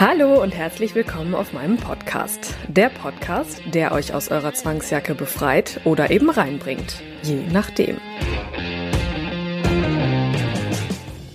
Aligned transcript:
Hallo 0.00 0.42
und 0.42 0.54
herzlich 0.54 0.94
willkommen 0.94 1.34
auf 1.34 1.52
meinem 1.52 1.76
Podcast. 1.76 2.54
Der 2.68 2.88
Podcast, 2.88 3.60
der 3.66 3.92
euch 3.92 4.14
aus 4.14 4.30
eurer 4.30 4.54
Zwangsjacke 4.54 5.14
befreit 5.14 5.82
oder 5.84 6.10
eben 6.10 6.30
reinbringt. 6.30 7.02
Je 7.22 7.42
nachdem. 7.52 7.98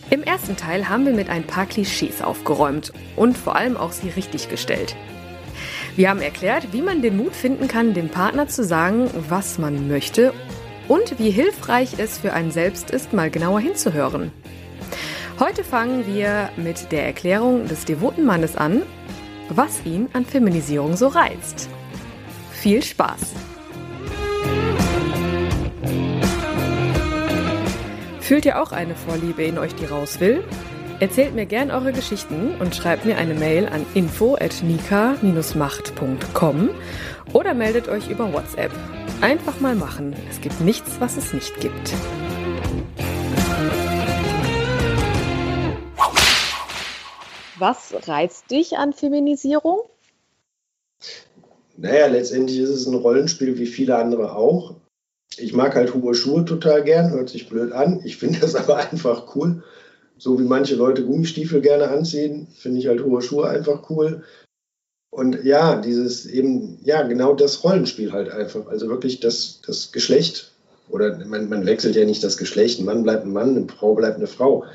Im 0.10 0.24
ersten 0.24 0.58
Teil 0.58 0.90
haben 0.90 1.06
wir 1.06 1.14
mit 1.14 1.30
ein 1.30 1.44
paar 1.44 1.68
Klischees 1.68 2.24
aufgeräumt 2.24 2.92
und 3.16 3.38
vor 3.38 3.56
allem 3.56 3.78
auch 3.78 3.92
sie 3.92 4.10
richtig 4.10 4.50
gestellt. 4.50 4.96
Wir 5.96 6.10
haben 6.10 6.22
erklärt, 6.22 6.74
wie 6.74 6.82
man 6.82 7.04
den 7.04 7.18
Mut 7.18 7.36
finden 7.36 7.68
kann, 7.68 7.94
dem 7.94 8.10
Partner 8.10 8.48
zu 8.48 8.64
sagen, 8.64 9.12
was 9.30 9.60
man 9.60 9.88
möchte 9.88 10.34
und 10.88 11.20
wie 11.20 11.30
hilfreich 11.30 12.00
es 12.00 12.18
für 12.18 12.34
einen 12.34 12.50
selbst 12.50 12.90
ist, 12.90 13.14
mal 13.14 13.30
genauer 13.30 13.60
hinzuhören. 13.60 14.32
Heute 15.38 15.66
fangen 15.66 16.08
wir 16.08 16.50
mit 16.56 16.94
der 16.94 17.06
Erklärung 17.06 17.68
des 17.68 17.84
devoten 17.84 18.24
Mannes 18.24 18.56
an, 18.56 18.84
was 19.50 19.86
ihn 19.86 20.08
an 20.14 20.24
Feminisierung 20.24 20.96
so 20.96 21.10
reizt. 21.10 21.68
Viel 22.52 22.82
Spaß! 22.82 23.34
Fühlt 28.22 28.46
ihr 28.46 28.62
auch 28.62 28.72
eine 28.72 28.96
Vorliebe 28.96 29.44
in 29.44 29.58
euch, 29.58 29.76
die 29.76 29.84
raus 29.84 30.22
will? 30.22 30.42
Erzählt 31.02 31.36
mir 31.36 31.46
gern 31.46 31.70
eure 31.70 31.92
Geschichten 31.92 32.56
und 32.60 32.74
schreibt 32.74 33.04
mir 33.04 33.18
eine 33.18 33.34
Mail 33.34 33.68
an 33.68 33.86
info@nika-macht.com 33.94 36.70
oder 37.34 37.54
meldet 37.54 37.90
euch 37.90 38.10
über 38.10 38.32
WhatsApp. 38.32 38.72
Einfach 39.20 39.60
mal 39.60 39.76
machen. 39.76 40.16
Es 40.32 40.40
gibt 40.40 40.62
nichts, 40.62 40.92
was 41.00 41.18
es 41.18 41.34
nicht 41.34 41.60
gibt. 41.60 41.94
Was 47.58 47.96
reizt 48.08 48.52
dich 48.52 48.78
an 48.78 48.94
Feminisierung? 48.94 49.82
Naja, 51.78 52.08
letztendlich 52.08 52.60
ist 52.60 52.70
es 52.70 52.88
ein 52.88 52.96
Rollenspiel 52.96 53.58
wie 53.58 53.66
viele 53.66 53.98
andere 53.98 54.36
auch. 54.36 54.76
Ich 55.38 55.54
mag 55.54 55.76
halt 55.76 55.94
hohe 55.94 56.16
Schuhe 56.16 56.46
total 56.46 56.84
gern, 56.84 57.12
hört 57.12 57.30
sich 57.30 57.50
blöd 57.50 57.72
an. 57.72 58.02
Ich 58.04 58.18
finde 58.18 58.40
das 58.40 58.56
aber 58.56 58.78
einfach 58.78 59.36
cool. 59.36 59.64
So 60.18 60.40
wie 60.40 60.44
manche 60.44 60.76
Leute 60.76 61.06
Gummistiefel 61.06 61.62
gerne 61.62 61.90
anziehen, 61.90 62.48
finde 62.56 62.80
ich 62.80 62.88
halt 62.88 63.04
hohe 63.04 63.22
Schuhe 63.22 63.50
einfach 63.50 63.90
cool. 63.90 64.24
Und 65.10 65.44
ja, 65.44 65.80
dieses 65.80 66.26
eben, 66.26 66.80
ja, 66.84 67.04
genau 67.04 67.34
das 67.34 67.64
Rollenspiel 67.64 68.12
halt 68.12 68.30
einfach. 68.30 68.68
Also 68.68 68.88
wirklich 68.90 69.20
das, 69.22 69.62
das 69.66 69.92
Geschlecht, 69.92 70.52
oder 70.90 71.18
man, 71.26 71.50
man 71.50 71.66
wechselt 71.66 71.96
ja 71.96 72.06
nicht 72.06 72.24
das 72.24 72.38
Geschlecht, 72.38 72.80
ein 72.80 72.86
Mann 72.86 73.04
bleibt 73.04 73.26
ein 73.26 73.34
Mann, 73.34 73.56
eine 73.56 73.68
Frau 73.68 73.96
bleibt 73.96 74.18
eine 74.18 74.28
Frau 74.28 74.66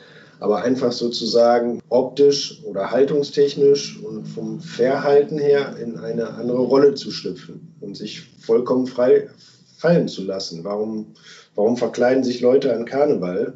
aber 0.41 0.63
einfach 0.63 0.91
sozusagen 0.91 1.83
optisch 1.91 2.63
oder 2.65 2.91
haltungstechnisch 2.91 4.03
und 4.03 4.27
vom 4.27 4.61
Verhalten 4.61 5.39
her 5.39 5.77
in 5.77 5.99
eine 5.99 6.31
andere 6.31 6.61
Rolle 6.63 6.95
zu 6.95 7.11
schlüpfen 7.11 7.75
und 7.81 7.97
sich 7.97 8.23
vollkommen 8.41 8.87
frei 8.87 9.29
fallen 9.77 10.09
zu 10.09 10.25
lassen. 10.25 10.65
Warum, 10.65 11.15
warum 11.55 11.77
verkleiden 11.77 12.25
sich 12.25 12.41
Leute 12.41 12.75
an 12.75 12.87
Karneval? 12.87 13.55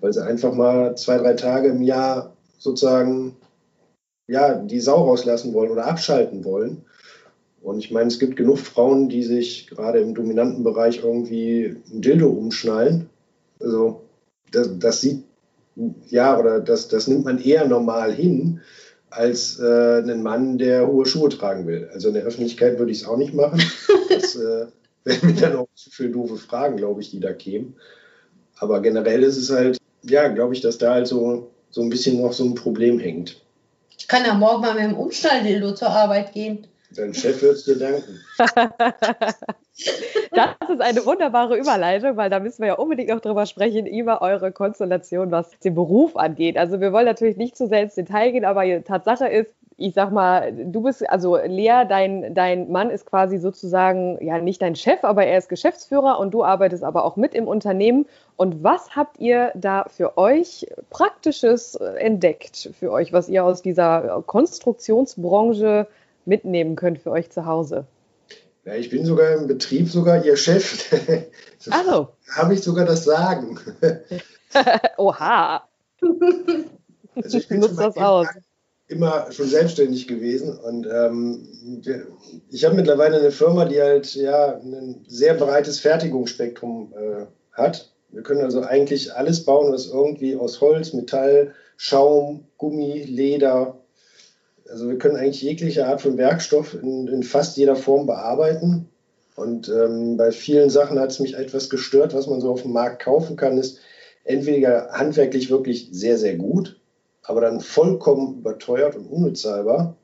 Weil 0.00 0.12
sie 0.12 0.24
einfach 0.24 0.54
mal 0.54 0.96
zwei, 0.96 1.18
drei 1.18 1.34
Tage 1.34 1.68
im 1.68 1.82
Jahr 1.82 2.36
sozusagen 2.58 3.36
ja, 4.28 4.54
die 4.54 4.80
Sau 4.80 5.04
rauslassen 5.04 5.52
wollen 5.52 5.70
oder 5.70 5.86
abschalten 5.86 6.44
wollen. 6.44 6.84
Und 7.62 7.78
ich 7.78 7.90
meine, 7.90 8.08
es 8.08 8.18
gibt 8.18 8.36
genug 8.36 8.58
Frauen, 8.58 9.08
die 9.08 9.22
sich 9.24 9.68
gerade 9.68 10.00
im 10.00 10.14
dominanten 10.14 10.64
Bereich 10.64 11.02
irgendwie 11.02 11.76
ein 11.92 12.00
Dildo 12.00 12.28
umschnallen. 12.28 13.08
Also 13.60 14.02
das, 14.50 14.70
das 14.78 15.00
sieht 15.00 15.24
ja, 16.08 16.38
oder 16.38 16.60
das, 16.60 16.88
das 16.88 17.06
nimmt 17.06 17.24
man 17.24 17.38
eher 17.38 17.66
normal 17.66 18.12
hin 18.12 18.60
als 19.10 19.58
äh, 19.58 19.98
einen 19.98 20.22
Mann, 20.22 20.58
der 20.58 20.86
hohe 20.86 21.06
Schuhe 21.06 21.28
tragen 21.28 21.66
will. 21.66 21.88
Also 21.92 22.08
in 22.08 22.14
der 22.14 22.24
Öffentlichkeit 22.24 22.78
würde 22.78 22.92
ich 22.92 23.02
es 23.02 23.06
auch 23.06 23.16
nicht 23.16 23.34
machen. 23.34 23.62
Das 24.08 24.36
äh, 24.36 24.66
wären 25.04 25.34
mir 25.34 25.40
dann 25.40 25.56
auch 25.56 25.68
zu 25.74 25.90
viele 25.90 26.10
doofe 26.10 26.36
Fragen, 26.36 26.76
glaube 26.76 27.00
ich, 27.00 27.10
die 27.10 27.20
da 27.20 27.32
kämen. 27.32 27.76
Aber 28.56 28.80
generell 28.80 29.22
ist 29.22 29.36
es 29.36 29.50
halt, 29.50 29.78
ja, 30.02 30.28
glaube 30.28 30.54
ich, 30.54 30.60
dass 30.60 30.78
da 30.78 30.94
halt 30.94 31.06
so, 31.06 31.50
so 31.70 31.82
ein 31.82 31.90
bisschen 31.90 32.20
noch 32.22 32.32
so 32.32 32.44
ein 32.44 32.54
Problem 32.54 32.98
hängt. 32.98 33.42
Ich 33.98 34.08
kann 34.08 34.24
ja 34.24 34.34
morgen 34.34 34.62
mal 34.62 34.74
mit 34.74 34.84
dem 34.84 34.94
Umschnalldildo 34.96 35.74
zur 35.74 35.90
Arbeit 35.90 36.32
gehen. 36.32 36.66
Dein 36.96 37.14
Chef 37.14 37.40
wird 37.42 37.56
es 37.56 37.64
dir 37.64 37.78
danken. 37.78 38.20
das 40.32 40.68
ist 40.68 40.80
eine 40.80 41.04
wunderbare 41.06 41.56
Überleitung, 41.56 42.16
weil 42.16 42.30
da 42.30 42.40
müssen 42.40 42.62
wir 42.62 42.68
ja 42.68 42.74
unbedingt 42.74 43.08
noch 43.08 43.20
drüber 43.20 43.46
sprechen, 43.46 43.86
über 43.86 44.22
eure 44.22 44.52
Konstellation, 44.52 45.30
was 45.30 45.50
den 45.60 45.74
Beruf 45.74 46.16
angeht. 46.16 46.56
Also 46.56 46.80
wir 46.80 46.92
wollen 46.92 47.06
natürlich 47.06 47.36
nicht 47.36 47.56
zu 47.56 47.68
sehr 47.68 47.82
ins 47.82 47.94
Detail 47.94 48.32
gehen, 48.32 48.44
aber 48.44 48.64
Tatsache 48.84 49.28
ist, 49.28 49.50
ich 49.78 49.94
sag 49.94 50.12
mal, 50.12 50.52
du 50.52 50.82
bist, 50.82 51.08
also 51.08 51.36
Lea, 51.36 51.84
dein, 51.88 52.34
dein 52.34 52.70
Mann 52.70 52.90
ist 52.90 53.06
quasi 53.06 53.38
sozusagen, 53.38 54.18
ja, 54.24 54.38
nicht 54.38 54.62
dein 54.62 54.76
Chef, 54.76 55.02
aber 55.02 55.24
er 55.24 55.38
ist 55.38 55.48
Geschäftsführer 55.48 56.20
und 56.20 56.32
du 56.32 56.44
arbeitest 56.44 56.84
aber 56.84 57.04
auch 57.04 57.16
mit 57.16 57.34
im 57.34 57.48
Unternehmen. 57.48 58.06
Und 58.36 58.62
was 58.62 58.94
habt 58.94 59.18
ihr 59.18 59.50
da 59.54 59.86
für 59.88 60.18
euch 60.18 60.66
Praktisches 60.90 61.74
entdeckt, 61.74 62.70
für 62.78 62.92
euch, 62.92 63.12
was 63.12 63.28
ihr 63.28 63.44
aus 63.44 63.62
dieser 63.62 64.22
Konstruktionsbranche 64.26 65.86
mitnehmen 66.24 66.76
könnt 66.76 66.98
für 66.98 67.10
euch 67.10 67.30
zu 67.30 67.46
Hause? 67.46 67.86
Ja, 68.64 68.74
ich 68.74 68.90
bin 68.90 69.04
sogar 69.04 69.32
im 69.32 69.46
Betrieb 69.46 69.88
sogar 69.88 70.24
Ihr 70.24 70.36
Chef. 70.36 70.92
Also. 71.70 72.08
Habe 72.34 72.54
ich 72.54 72.60
sogar 72.60 72.84
das 72.84 73.04
Sagen. 73.04 73.56
Oha. 74.98 75.62
Also 77.14 77.38
ich 77.38 77.46
bin 77.46 77.60
Nutzt 77.60 77.78
das 77.78 77.96
aus. 77.96 78.26
immer 78.88 79.30
schon 79.30 79.46
selbstständig 79.46 80.08
gewesen 80.08 80.58
und 80.58 80.88
ähm, 80.92 81.46
ich 82.50 82.64
habe 82.64 82.74
mittlerweile 82.74 83.18
eine 83.18 83.30
Firma, 83.30 83.64
die 83.64 83.80
halt 83.80 84.12
ja 84.16 84.56
ein 84.56 85.04
sehr 85.06 85.34
breites 85.34 85.78
Fertigungsspektrum 85.78 86.92
äh, 86.96 87.26
hat. 87.52 87.92
Wir 88.10 88.22
können 88.24 88.42
also 88.42 88.62
eigentlich 88.62 89.14
alles 89.14 89.44
bauen, 89.44 89.72
was 89.72 89.86
irgendwie 89.86 90.34
aus 90.34 90.60
Holz, 90.60 90.92
Metall, 90.94 91.54
Schaum, 91.76 92.48
Gummi, 92.58 93.04
Leder, 93.04 93.81
also 94.72 94.88
wir 94.88 94.96
können 94.96 95.16
eigentlich 95.16 95.42
jegliche 95.42 95.86
Art 95.86 96.00
von 96.00 96.16
Werkstoff 96.16 96.74
in, 96.74 97.06
in 97.06 97.22
fast 97.22 97.58
jeder 97.58 97.76
Form 97.76 98.06
bearbeiten. 98.06 98.88
Und 99.36 99.68
ähm, 99.68 100.16
bei 100.16 100.32
vielen 100.32 100.70
Sachen 100.70 100.98
hat 100.98 101.10
es 101.10 101.20
mich 101.20 101.34
etwas 101.34 101.68
gestört, 101.68 102.14
was 102.14 102.26
man 102.26 102.40
so 102.40 102.50
auf 102.50 102.62
dem 102.62 102.72
Markt 102.72 103.02
kaufen 103.02 103.36
kann, 103.36 103.58
ist 103.58 103.80
entweder 104.24 104.88
handwerklich 104.92 105.50
wirklich 105.50 105.88
sehr, 105.92 106.16
sehr 106.16 106.36
gut, 106.36 106.80
aber 107.22 107.42
dann 107.42 107.60
vollkommen 107.60 108.38
überteuert 108.38 108.96
und 108.96 109.06
unbezahlbar. 109.06 109.96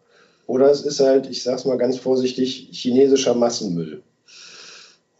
Oder 0.46 0.70
es 0.70 0.82
ist 0.82 1.00
halt, 1.00 1.30
ich 1.30 1.42
sage 1.42 1.56
es 1.56 1.64
mal 1.64 1.78
ganz 1.78 1.96
vorsichtig, 1.96 2.68
chinesischer 2.72 3.34
Massenmüll. 3.34 4.02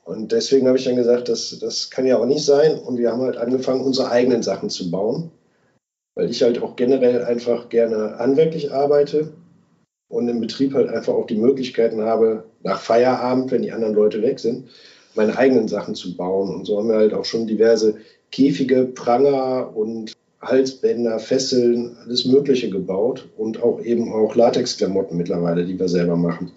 Und 0.05 0.33
deswegen 0.33 0.67
habe 0.67 0.79
ich 0.79 0.85
dann 0.85 0.97
gesagt, 0.97 1.29
das, 1.29 1.59
das 1.59 1.91
kann 1.91 2.07
ja 2.07 2.19
auch 2.19 2.27
nicht 2.27 2.45
sein. 2.45 2.79
Und 2.79 2.99
wir 2.99 3.13
haben 3.13 3.23
halt 3.23 3.39
angefangen, 3.39 3.83
unsere 3.83 4.11
eigenen 4.11 4.43
Sachen 4.43 4.69
zu 4.69 4.91
bauen 4.91 5.31
weil 6.19 6.31
ich 6.31 6.43
halt 6.43 6.61
auch 6.61 6.75
generell 6.75 7.25
einfach 7.25 7.69
gerne 7.69 8.19
handwerklich 8.19 8.73
arbeite 8.73 9.33
und 10.09 10.29
im 10.29 10.41
Betrieb 10.41 10.75
halt 10.75 10.89
einfach 10.89 11.15
auch 11.15 11.29
die 11.29 11.37
Möglichkeiten 11.37 12.03
habe, 12.03 12.43
nach 12.65 12.81
Feierabend, 12.81 13.53
wenn 13.53 13.63
die 13.63 13.71
anderen 13.71 13.95
Leute 13.95 14.21
weg 14.21 14.41
sind, 14.41 14.65
meine 15.15 15.39
eigenen 15.39 15.69
Sachen 15.69 15.95
zu 15.95 16.17
bauen. 16.17 16.53
Und 16.53 16.65
so 16.65 16.77
haben 16.77 16.89
wir 16.89 16.97
halt 16.97 17.15
auch 17.15 17.25
schon 17.25 17.47
diverse 17.47 17.99
Käfige, 18.33 18.85
Pranger 18.85 19.71
und 19.77 20.13
Halsbänder, 20.43 21.21
Fesseln, 21.21 21.97
alles 22.05 22.25
Mögliche 22.25 22.69
gebaut 22.69 23.29
und 23.37 23.63
auch 23.63 23.81
eben 23.81 24.13
auch 24.13 24.35
Latexklamotten 24.35 25.17
mittlerweile, 25.17 25.65
die 25.65 25.79
wir 25.79 25.89
selber 25.89 26.17
machen 26.17 26.51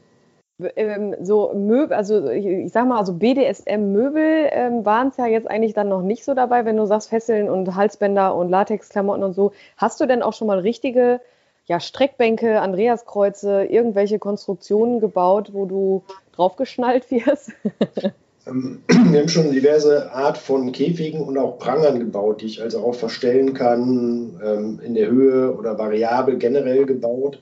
ähm, 0.76 1.16
so 1.22 1.54
Möbel, 1.54 1.96
also 1.96 2.30
ich, 2.30 2.46
ich, 2.46 2.72
sag 2.72 2.88
mal, 2.88 3.00
also 3.00 3.14
BDSM-Möbel 3.14 4.50
ähm, 4.52 4.86
waren 4.86 5.10
es 5.10 5.18
ja 5.18 5.28
jetzt 5.28 5.50
eigentlich 5.50 5.74
dann 5.74 5.90
noch 5.90 6.02
nicht 6.02 6.24
so 6.24 6.34
dabei, 6.34 6.66
wenn 6.66 6.78
du 6.78 6.86
sagst 6.86 7.10
Fesseln 7.10 7.50
und 7.50 7.76
Halsbänder 7.76 8.36
und 8.36 8.50
Latexklamotten 8.50 9.24
und 9.24 9.34
so. 9.34 9.52
Hast 9.78 10.00
du 10.00 10.06
denn 10.06 10.22
auch 10.22 10.34
schon 10.34 10.48
mal 10.48 10.60
richtige 10.60 11.22
ja, 11.66 11.80
Streckbänke, 11.80 12.62
Andreaskreuze, 12.62 13.64
irgendwelche 13.64 14.20
Konstruktionen 14.20 15.00
gebaut, 15.00 15.50
wo 15.54 15.66
du 15.66 16.04
draufgeschnallt 16.36 17.10
wirst? 17.12 17.52
Ähm, 18.48 18.82
wir 18.88 19.20
haben 19.20 19.30
schon 19.30 19.52
diverse 19.52 20.12
Art 20.12 20.38
von 20.38 20.72
Käfigen 20.72 21.22
und 21.22 21.38
auch 21.38 21.60
Prangern 21.60 22.00
gebaut, 22.00 22.42
die 22.42 22.48
ich 22.48 22.62
also 22.62 22.80
auch 22.80 22.96
verstellen 22.96 23.54
kann, 23.54 24.40
ähm, 24.44 24.80
in 24.84 24.96
der 24.96 25.12
Höhe 25.12 25.56
oder 25.56 25.78
variabel 25.78 26.38
generell 26.38 26.86
gebaut. 26.86 27.40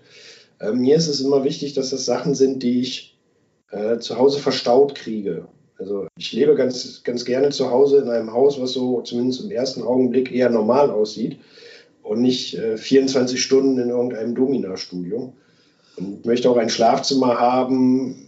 Ähm, 0.60 0.80
mir 0.80 0.96
ist 0.96 1.08
es 1.08 1.22
immer 1.22 1.44
wichtig, 1.44 1.74
dass 1.74 1.90
das 1.90 2.06
Sachen 2.06 2.36
sind, 2.36 2.64
die 2.64 2.82
ich 2.82 3.18
äh, 3.72 3.98
zu 4.00 4.18
Hause 4.18 4.40
verstaut 4.40 4.96
kriege. 4.96 5.48
Also 5.78 6.08
ich 6.18 6.34
lebe 6.34 6.56
ganz, 6.56 7.04
ganz 7.04 7.24
gerne 7.24 7.50
zu 7.50 7.72
Hause 7.72 8.00
in 8.00 8.10
einem 8.10 8.34
Haus, 8.34 8.60
was 8.60 8.74
so 8.74 9.02
zumindest 9.02 9.42
im 9.42 9.52
ersten 9.52 9.82
Augenblick 9.82 10.32
eher 10.32 10.50
normal 10.50 10.92
aussieht 10.92 11.38
und 12.04 12.22
nicht 12.22 12.56
äh, 12.58 12.78
24 12.78 13.42
Stunden 13.42 13.80
in 13.80 13.90
irgendeinem 13.90 14.36
Domina-Studio. 14.36 15.34
Und 15.96 16.26
möchte 16.26 16.50
auch 16.50 16.58
ein 16.58 16.70
Schlafzimmer 16.70 17.40
haben, 17.40 18.26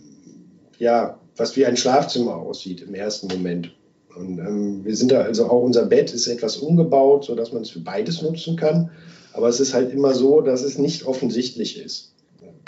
ja, 0.77 1.19
was 1.35 1.55
wie 1.55 1.65
ein 1.65 1.77
Schlafzimmer 1.77 2.35
aussieht 2.35 2.81
im 2.81 2.93
ersten 2.93 3.27
Moment. 3.27 3.73
Und 4.15 4.39
ähm, 4.39 4.83
wir 4.83 4.95
sind 4.95 5.11
da 5.11 5.21
also 5.21 5.45
auch, 5.45 5.63
unser 5.63 5.85
Bett 5.85 6.13
ist 6.13 6.27
etwas 6.27 6.57
umgebaut, 6.57 7.25
sodass 7.25 7.53
man 7.53 7.61
es 7.61 7.69
für 7.69 7.79
beides 7.79 8.21
nutzen 8.21 8.55
kann. 8.55 8.91
Aber 9.33 9.47
es 9.47 9.59
ist 9.59 9.73
halt 9.73 9.93
immer 9.93 10.13
so, 10.13 10.41
dass 10.41 10.63
es 10.63 10.77
nicht 10.77 11.05
offensichtlich 11.05 11.81
ist. 11.81 12.13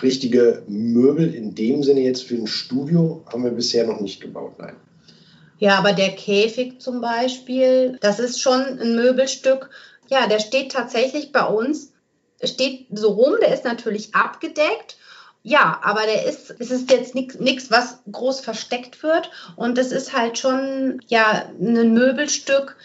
Richtige 0.01 0.63
Möbel 0.67 1.33
in 1.33 1.55
dem 1.55 1.83
Sinne 1.83 2.01
jetzt 2.01 2.23
für 2.23 2.35
ein 2.35 2.47
Studio 2.47 3.23
haben 3.31 3.43
wir 3.43 3.51
bisher 3.51 3.85
noch 3.85 3.99
nicht 3.99 4.21
gebaut, 4.21 4.55
nein. 4.59 4.75
Ja, 5.59 5.77
aber 5.77 5.93
der 5.93 6.11
Käfig 6.11 6.81
zum 6.81 6.99
Beispiel, 6.99 7.97
das 8.01 8.19
ist 8.19 8.41
schon 8.41 8.61
ein 8.61 8.95
Möbelstück. 8.95 9.69
Ja, 10.09 10.27
der 10.27 10.39
steht 10.39 10.71
tatsächlich 10.71 11.31
bei 11.31 11.45
uns, 11.45 11.93
steht 12.43 12.87
so 12.91 13.11
rum, 13.11 13.35
der 13.41 13.53
ist 13.53 13.63
natürlich 13.63 14.13
abgedeckt 14.13 14.97
ja, 15.45 15.81
aber 15.83 16.03
der 16.03 16.25
ist, 16.25 16.55
es 16.57 16.71
ist 16.71 16.89
jetzt 16.89 17.15
nichts, 17.15 17.69
was 17.69 17.99
groß 18.09 18.39
versteckt 18.39 19.03
wird. 19.03 19.29
Und 19.57 19.77
es 19.77 19.91
ist 19.91 20.13
halt 20.13 20.37
schon 20.37 21.01
ja 21.07 21.49
ein 21.59 21.93
Möbelstück, 21.93 22.77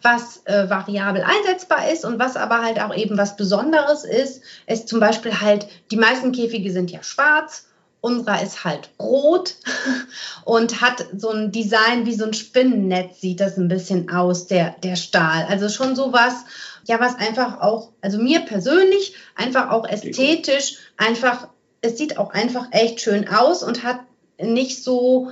was 0.00 0.42
äh, 0.44 0.68
variabel 0.68 1.22
einsetzbar 1.22 1.90
ist 1.90 2.04
und 2.04 2.18
was 2.18 2.36
aber 2.36 2.62
halt 2.62 2.80
auch 2.80 2.94
eben 2.94 3.16
was 3.16 3.36
Besonderes 3.36 4.04
ist. 4.04 4.42
Es 4.66 4.86
zum 4.86 5.00
Beispiel 5.00 5.40
halt, 5.40 5.66
die 5.90 5.96
meisten 5.96 6.32
Käfige 6.32 6.70
sind 6.72 6.90
ja 6.90 7.02
schwarz. 7.02 7.68
Unserer 8.02 8.40
ist 8.42 8.64
halt 8.64 8.90
rot 9.00 9.56
und 10.44 10.80
hat 10.80 11.04
so 11.16 11.30
ein 11.30 11.50
Design 11.50 12.06
wie 12.06 12.14
so 12.14 12.24
ein 12.24 12.34
Spinnennetz, 12.34 13.20
sieht 13.20 13.40
das 13.40 13.56
ein 13.56 13.68
bisschen 13.68 14.10
aus, 14.10 14.46
der, 14.46 14.76
der 14.82 14.96
Stahl. 14.96 15.46
Also 15.48 15.68
schon 15.68 15.96
sowas, 15.96 16.44
ja, 16.84 17.00
was 17.00 17.16
einfach 17.16 17.60
auch, 17.60 17.90
also 18.02 18.18
mir 18.18 18.40
persönlich 18.40 19.16
einfach 19.34 19.70
auch 19.70 19.88
ästhetisch 19.88 20.76
einfach 20.96 21.48
es 21.86 21.98
sieht 21.98 22.18
auch 22.18 22.30
einfach 22.30 22.68
echt 22.72 23.00
schön 23.00 23.28
aus 23.28 23.62
und 23.62 23.82
hat 23.82 24.00
nicht 24.38 24.82
so, 24.82 25.30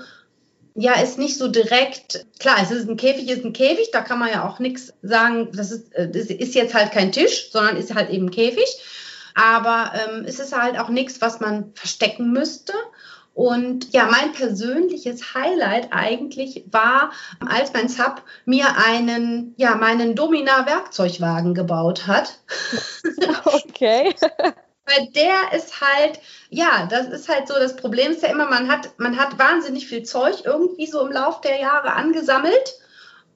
ja, 0.75 0.95
ist 0.95 1.19
nicht 1.19 1.39
so 1.39 1.49
direkt, 1.49 2.27
klar, 2.41 2.57
es 2.61 2.71
ist 2.71 2.89
ein 2.89 2.97
Käfig, 2.97 3.29
ist 3.29 3.45
ein 3.45 3.53
Käfig, 3.53 3.91
da 3.93 4.01
kann 4.01 4.19
man 4.19 4.31
ja 4.31 4.49
auch 4.49 4.59
nichts 4.59 4.93
sagen, 5.03 5.51
das 5.53 5.71
ist, 5.71 5.95
äh, 5.95 6.09
das 6.09 6.27
ist 6.27 6.55
jetzt 6.55 6.75
halt 6.75 6.91
kein 6.91 7.13
Tisch, 7.13 7.51
sondern 7.53 7.77
ist 7.77 7.95
halt 7.95 8.11
eben 8.11 8.31
Käfig. 8.31 8.69
Aber 9.35 9.93
ähm, 9.95 10.25
es 10.27 10.39
ist 10.39 10.57
halt 10.57 10.79
auch 10.79 10.89
nichts, 10.89 11.21
was 11.21 11.41
man 11.41 11.73
verstecken 11.75 12.33
müsste. 12.33 12.73
Und 13.35 13.93
ja, 13.93 14.07
mein 14.07 14.33
persönliches 14.33 15.35
Highlight 15.35 15.89
eigentlich 15.93 16.65
war, 16.71 17.11
als 17.45 17.73
mein 17.73 17.89
Sub 17.89 18.23
mir 18.45 18.77
einen, 18.77 19.55
ja, 19.57 19.75
meinen 19.75 20.15
Domina-Werkzeugwagen 20.15 21.55
gebaut 21.55 22.07
hat. 22.07 22.41
Okay. 23.45 24.15
Weil 24.87 25.09
der 25.15 25.57
ist 25.57 25.81
halt, 25.81 26.21
ja, 26.51 26.87
das 26.87 27.09
ist 27.09 27.29
halt 27.29 27.49
so, 27.49 27.55
das 27.55 27.77
Problem 27.77 28.13
ist 28.13 28.23
ja 28.23 28.29
immer, 28.29 28.49
man 28.49 28.71
hat, 28.71 28.99
man 28.99 29.19
hat 29.19 29.39
wahnsinnig 29.39 29.87
viel 29.87 30.03
Zeug 30.03 30.43
irgendwie 30.45 30.87
so 30.87 31.07
im 31.07 31.13
Lauf 31.13 31.41
der 31.41 31.59
Jahre 31.59 31.95
angesammelt. 31.95 32.75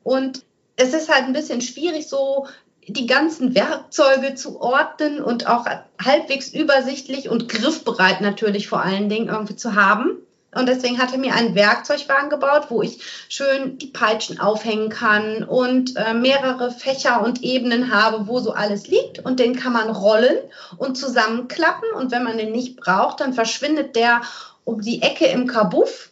Und 0.02 0.44
es 0.76 0.92
ist 0.92 1.12
halt 1.12 1.24
ein 1.24 1.32
bisschen 1.32 1.60
schwierig, 1.60 2.08
so 2.08 2.46
die 2.86 3.06
ganzen 3.06 3.54
Werkzeuge 3.54 4.34
zu 4.34 4.60
ordnen 4.60 5.22
und 5.22 5.46
auch 5.46 5.66
halbwegs 6.02 6.48
übersichtlich 6.52 7.28
und 7.28 7.48
griffbereit 7.48 8.20
natürlich 8.20 8.68
vor 8.68 8.82
allen 8.82 9.08
Dingen 9.08 9.28
irgendwie 9.28 9.56
zu 9.56 9.74
haben. 9.74 10.18
Und 10.58 10.66
deswegen 10.66 10.98
hat 10.98 11.12
er 11.12 11.18
mir 11.18 11.34
einen 11.34 11.54
Werkzeugwagen 11.54 12.30
gebaut, 12.30 12.66
wo 12.68 12.82
ich 12.82 13.00
schön 13.28 13.78
die 13.78 13.86
Peitschen 13.86 14.40
aufhängen 14.40 14.88
kann 14.88 15.44
und 15.44 15.94
äh, 15.96 16.14
mehrere 16.14 16.72
Fächer 16.72 17.22
und 17.22 17.44
Ebenen 17.44 17.92
habe, 17.92 18.26
wo 18.26 18.40
so 18.40 18.52
alles 18.52 18.88
liegt. 18.88 19.20
Und 19.20 19.38
den 19.38 19.54
kann 19.54 19.72
man 19.72 19.88
rollen 19.88 20.36
und 20.76 20.98
zusammenklappen. 20.98 21.88
Und 21.94 22.10
wenn 22.10 22.24
man 22.24 22.38
den 22.38 22.50
nicht 22.50 22.76
braucht, 22.76 23.20
dann 23.20 23.34
verschwindet 23.34 23.94
der 23.94 24.22
um 24.64 24.80
die 24.80 25.00
Ecke 25.00 25.26
im 25.26 25.46
Kabuff. 25.46 26.10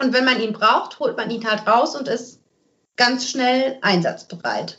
Und 0.00 0.14
wenn 0.14 0.24
man 0.24 0.40
ihn 0.40 0.54
braucht, 0.54 0.98
holt 0.98 1.18
man 1.18 1.30
ihn 1.30 1.46
halt 1.46 1.66
raus 1.66 1.94
und 1.96 2.08
ist 2.08 2.40
ganz 2.96 3.28
schnell 3.28 3.76
einsatzbereit. 3.82 4.78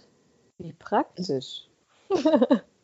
Wie 0.57 0.73
praktisch. 0.73 1.67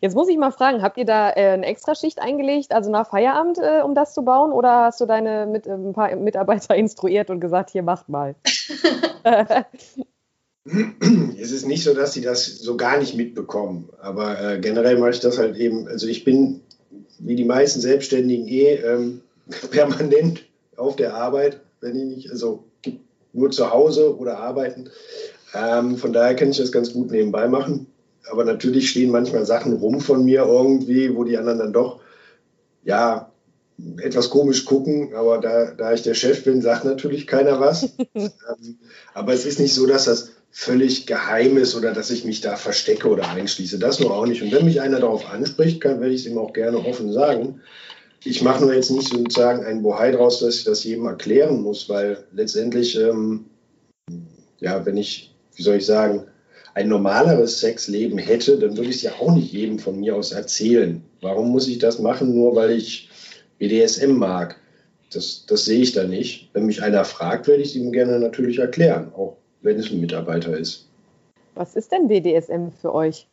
Jetzt 0.00 0.14
muss 0.14 0.28
ich 0.28 0.38
mal 0.38 0.52
fragen, 0.52 0.82
habt 0.82 0.96
ihr 0.96 1.04
da 1.04 1.30
äh, 1.30 1.50
eine 1.50 1.66
Extraschicht 1.66 2.18
eingelegt, 2.20 2.72
also 2.72 2.90
nach 2.90 3.10
Feierabend, 3.10 3.58
äh, 3.58 3.82
um 3.84 3.94
das 3.94 4.14
zu 4.14 4.22
bauen? 4.22 4.52
Oder 4.52 4.84
hast 4.84 5.00
du 5.00 5.06
deine 5.06 5.46
mit, 5.46 5.66
äh, 5.66 5.72
ein 5.72 5.92
paar 5.92 6.14
Mitarbeiter 6.16 6.74
instruiert 6.76 7.30
und 7.30 7.40
gesagt, 7.40 7.70
hier 7.70 7.82
macht 7.82 8.08
mal? 8.08 8.34
es 11.38 11.52
ist 11.52 11.66
nicht 11.66 11.84
so, 11.84 11.94
dass 11.94 12.14
sie 12.14 12.22
das 12.22 12.46
so 12.46 12.76
gar 12.76 12.98
nicht 12.98 13.14
mitbekommen. 13.14 13.90
Aber 14.00 14.40
äh, 14.40 14.58
generell 14.60 14.98
mache 14.98 15.10
ich 15.10 15.20
das 15.20 15.38
halt 15.38 15.56
eben, 15.56 15.88
also 15.88 16.06
ich 16.06 16.24
bin 16.24 16.62
wie 17.18 17.36
die 17.36 17.44
meisten 17.44 17.80
Selbstständigen 17.80 18.48
eh 18.48 18.76
ähm, 18.76 19.20
permanent 19.70 20.46
auf 20.76 20.96
der 20.96 21.14
Arbeit, 21.14 21.60
wenn 21.80 21.96
ich 21.96 22.16
nicht, 22.16 22.30
also 22.30 22.64
nur 23.32 23.50
zu 23.50 23.70
Hause 23.70 24.16
oder 24.16 24.38
arbeiten. 24.38 24.90
Ähm, 25.54 25.98
von 25.98 26.14
daher 26.14 26.34
kann 26.34 26.50
ich 26.50 26.56
das 26.56 26.72
ganz 26.72 26.92
gut 26.92 27.10
nebenbei 27.10 27.46
machen 27.46 27.86
aber 28.30 28.44
natürlich 28.44 28.90
stehen 28.90 29.10
manchmal 29.10 29.46
Sachen 29.46 29.74
rum 29.74 30.00
von 30.00 30.24
mir 30.24 30.42
irgendwie, 30.42 31.14
wo 31.14 31.24
die 31.24 31.36
anderen 31.36 31.58
dann 31.58 31.72
doch, 31.72 32.00
ja, 32.84 33.30
etwas 33.98 34.30
komisch 34.30 34.64
gucken, 34.64 35.14
aber 35.14 35.38
da, 35.38 35.72
da 35.72 35.92
ich 35.92 36.02
der 36.02 36.14
Chef 36.14 36.44
bin, 36.44 36.60
sagt 36.60 36.84
natürlich 36.84 37.26
keiner 37.26 37.60
was. 37.60 37.88
Ähm, 38.14 38.78
aber 39.14 39.32
es 39.32 39.46
ist 39.46 39.60
nicht 39.60 39.74
so, 39.74 39.86
dass 39.86 40.04
das 40.04 40.32
völlig 40.50 41.06
geheim 41.06 41.56
ist 41.56 41.74
oder 41.74 41.92
dass 41.92 42.10
ich 42.10 42.24
mich 42.24 42.40
da 42.40 42.56
verstecke 42.56 43.08
oder 43.08 43.28
einschließe. 43.30 43.78
Das 43.78 44.00
nur 44.00 44.12
auch 44.12 44.26
nicht. 44.26 44.42
Und 44.42 44.52
wenn 44.52 44.64
mich 44.64 44.80
einer 44.80 45.00
darauf 45.00 45.30
anspricht, 45.30 45.80
kann, 45.80 46.00
werde 46.00 46.14
ich 46.14 46.22
es 46.22 46.26
ihm 46.26 46.38
auch 46.38 46.52
gerne 46.52 46.78
offen 46.78 47.12
sagen. 47.12 47.60
Ich 48.24 48.42
mache 48.42 48.64
nur 48.64 48.74
jetzt 48.74 48.90
nicht 48.90 49.08
sozusagen 49.08 49.64
ein 49.64 49.82
Bohai 49.82 50.12
draus, 50.12 50.40
dass 50.40 50.56
ich 50.56 50.64
das 50.64 50.84
jedem 50.84 51.06
erklären 51.06 51.62
muss, 51.62 51.88
weil 51.88 52.24
letztendlich, 52.32 52.98
ähm, 52.98 53.46
ja, 54.58 54.84
wenn 54.84 54.96
ich, 54.96 55.34
wie 55.54 55.62
soll 55.62 55.76
ich 55.76 55.86
sagen, 55.86 56.26
ein 56.74 56.88
normaleres 56.88 57.60
Sexleben 57.60 58.18
hätte, 58.18 58.58
dann 58.58 58.76
würde 58.76 58.90
ich 58.90 58.96
es 58.96 59.02
ja 59.02 59.12
auch 59.20 59.34
nicht 59.34 59.52
jedem 59.52 59.78
von 59.78 59.98
mir 59.98 60.16
aus 60.16 60.32
erzählen. 60.32 61.02
Warum 61.20 61.50
muss 61.50 61.68
ich 61.68 61.78
das 61.78 61.98
machen, 61.98 62.34
nur 62.34 62.54
weil 62.54 62.72
ich 62.72 63.08
BDSM 63.58 64.12
mag? 64.12 64.56
Das, 65.12 65.44
das 65.46 65.64
sehe 65.64 65.80
ich 65.80 65.92
da 65.92 66.04
nicht. 66.04 66.50
Wenn 66.52 66.66
mich 66.66 66.82
einer 66.82 67.04
fragt, 67.04 67.48
werde 67.48 67.62
ich 67.62 67.70
es 67.70 67.76
ihm 67.76 67.90
gerne 67.90 68.20
natürlich 68.20 68.58
erklären, 68.58 69.12
auch 69.14 69.36
wenn 69.62 69.78
es 69.78 69.90
ein 69.90 70.00
Mitarbeiter 70.00 70.56
ist. 70.56 70.88
Was 71.54 71.74
ist 71.74 71.90
denn 71.90 72.08
BDSM 72.08 72.68
für 72.80 72.94
euch? 72.94 73.26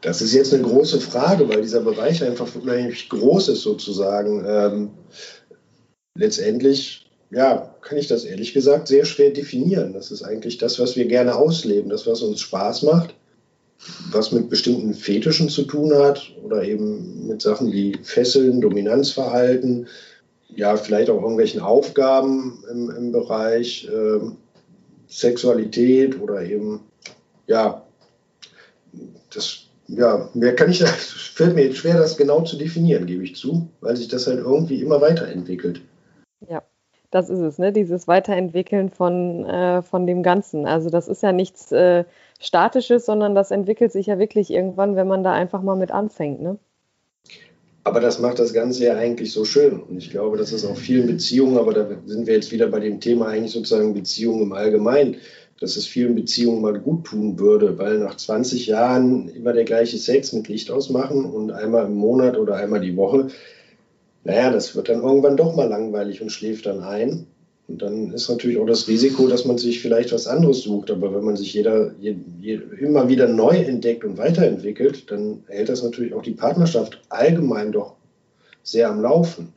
Das 0.00 0.22
ist 0.22 0.32
jetzt 0.32 0.52
eine 0.52 0.62
große 0.62 1.00
Frage, 1.00 1.48
weil 1.48 1.62
dieser 1.62 1.82
Bereich 1.82 2.24
einfach 2.24 2.48
unheimlich 2.54 3.08
groß 3.08 3.48
ist 3.50 3.60
sozusagen. 3.60 4.44
Ähm, 4.46 4.90
letztendlich 6.16 6.99
ja, 7.30 7.74
kann 7.80 7.98
ich 7.98 8.08
das 8.08 8.24
ehrlich 8.24 8.52
gesagt 8.52 8.88
sehr 8.88 9.04
schwer 9.04 9.30
definieren. 9.30 9.92
Das 9.92 10.10
ist 10.10 10.22
eigentlich 10.22 10.58
das, 10.58 10.78
was 10.78 10.96
wir 10.96 11.06
gerne 11.06 11.36
ausleben, 11.36 11.90
das, 11.90 12.06
was 12.06 12.22
uns 12.22 12.40
Spaß 12.40 12.82
macht, 12.82 13.14
was 14.10 14.32
mit 14.32 14.50
bestimmten 14.50 14.94
Fetischen 14.94 15.48
zu 15.48 15.62
tun 15.62 15.94
hat 15.94 16.32
oder 16.42 16.64
eben 16.64 17.28
mit 17.28 17.40
Sachen 17.40 17.72
wie 17.72 17.96
Fesseln, 18.02 18.60
Dominanzverhalten, 18.60 19.86
ja, 20.48 20.76
vielleicht 20.76 21.10
auch 21.10 21.22
irgendwelchen 21.22 21.60
Aufgaben 21.60 22.64
im, 22.70 22.90
im 22.90 23.12
Bereich 23.12 23.88
äh, 23.88 24.20
Sexualität 25.08 26.20
oder 26.20 26.42
eben, 26.42 26.80
ja, 27.46 27.86
das, 29.32 29.66
ja, 29.86 30.28
mehr 30.34 30.56
kann 30.56 30.70
ich, 30.70 30.82
fällt 30.84 31.54
mir 31.54 31.66
jetzt 31.66 31.76
schwer, 31.76 31.96
das 31.96 32.16
genau 32.16 32.42
zu 32.42 32.56
definieren, 32.56 33.06
gebe 33.06 33.22
ich 33.22 33.36
zu, 33.36 33.68
weil 33.80 33.96
sich 33.96 34.08
das 34.08 34.26
halt 34.26 34.38
irgendwie 34.38 34.82
immer 34.82 35.00
weiterentwickelt. 35.00 35.82
Ja, 36.48 36.62
das 37.10 37.28
ist 37.28 37.40
es, 37.40 37.58
ne? 37.58 37.72
dieses 37.72 38.06
Weiterentwickeln 38.06 38.90
von, 38.90 39.44
äh, 39.44 39.82
von 39.82 40.06
dem 40.06 40.22
Ganzen. 40.22 40.66
Also 40.66 40.90
das 40.90 41.08
ist 41.08 41.22
ja 41.22 41.32
nichts 41.32 41.72
äh, 41.72 42.04
Statisches, 42.40 43.04
sondern 43.04 43.34
das 43.34 43.50
entwickelt 43.50 43.92
sich 43.92 44.06
ja 44.06 44.18
wirklich 44.18 44.50
irgendwann, 44.50 44.96
wenn 44.96 45.08
man 45.08 45.24
da 45.24 45.32
einfach 45.32 45.62
mal 45.62 45.76
mit 45.76 45.90
anfängt. 45.90 46.40
Ne? 46.40 46.58
Aber 47.82 48.00
das 48.00 48.20
macht 48.20 48.38
das 48.38 48.52
Ganze 48.52 48.84
ja 48.84 48.94
eigentlich 48.94 49.32
so 49.32 49.44
schön. 49.44 49.80
Und 49.80 49.98
ich 49.98 50.10
glaube, 50.10 50.36
das 50.36 50.52
ist 50.52 50.64
auch 50.64 50.76
vielen 50.76 51.06
Beziehungen, 51.06 51.58
aber 51.58 51.72
da 51.72 51.88
sind 52.06 52.26
wir 52.26 52.34
jetzt 52.34 52.52
wieder 52.52 52.68
bei 52.68 52.80
dem 52.80 53.00
Thema 53.00 53.28
eigentlich 53.28 53.52
sozusagen 53.52 53.94
Beziehungen 53.94 54.42
im 54.42 54.52
Allgemeinen, 54.52 55.16
dass 55.60 55.76
es 55.76 55.86
vielen 55.86 56.14
Beziehungen 56.14 56.62
mal 56.62 56.78
gut 56.78 57.06
tun 57.06 57.38
würde, 57.38 57.78
weil 57.78 57.98
nach 57.98 58.16
20 58.16 58.66
Jahren 58.66 59.28
immer 59.28 59.52
der 59.52 59.64
gleiche 59.64 59.98
Sex 59.98 60.32
mit 60.32 60.48
Licht 60.48 60.70
ausmachen 60.70 61.24
und 61.24 61.50
einmal 61.50 61.86
im 61.86 61.94
Monat 61.94 62.38
oder 62.38 62.56
einmal 62.56 62.80
die 62.80 62.96
Woche, 62.96 63.28
naja, 64.24 64.50
das 64.50 64.76
wird 64.76 64.88
dann 64.88 65.02
irgendwann 65.02 65.36
doch 65.36 65.54
mal 65.54 65.68
langweilig 65.68 66.20
und 66.20 66.30
schläft 66.30 66.66
dann 66.66 66.82
ein. 66.82 67.26
Und 67.68 67.82
dann 67.82 68.12
ist 68.12 68.28
natürlich 68.28 68.58
auch 68.58 68.66
das 68.66 68.88
Risiko, 68.88 69.28
dass 69.28 69.44
man 69.44 69.56
sich 69.56 69.80
vielleicht 69.80 70.12
was 70.12 70.26
anderes 70.26 70.62
sucht. 70.62 70.90
Aber 70.90 71.14
wenn 71.14 71.24
man 71.24 71.36
sich 71.36 71.54
jeder, 71.54 71.92
je, 72.00 72.16
je, 72.40 72.60
immer 72.80 73.08
wieder 73.08 73.28
neu 73.28 73.56
entdeckt 73.56 74.04
und 74.04 74.18
weiterentwickelt, 74.18 75.10
dann 75.10 75.44
hält 75.46 75.68
das 75.68 75.82
natürlich 75.82 76.12
auch 76.12 76.22
die 76.22 76.32
Partnerschaft 76.32 77.00
allgemein 77.08 77.70
doch 77.70 77.94
sehr 78.62 78.90
am 78.90 79.00
Laufen. 79.00 79.52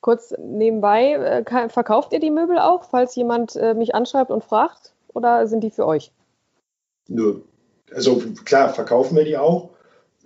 Kurz 0.00 0.34
nebenbei, 0.38 1.12
äh, 1.12 1.68
verkauft 1.68 2.12
ihr 2.12 2.20
die 2.20 2.30
Möbel 2.30 2.58
auch, 2.58 2.84
falls 2.84 3.14
jemand 3.14 3.56
äh, 3.56 3.74
mich 3.74 3.94
anschreibt 3.94 4.30
und 4.30 4.42
fragt? 4.42 4.94
Oder 5.12 5.46
sind 5.46 5.62
die 5.62 5.70
für 5.70 5.86
euch? 5.86 6.12
Nö. 7.08 7.40
Also 7.94 8.22
klar, 8.44 8.72
verkaufen 8.72 9.16
wir 9.16 9.24
die 9.24 9.36
auch. 9.36 9.70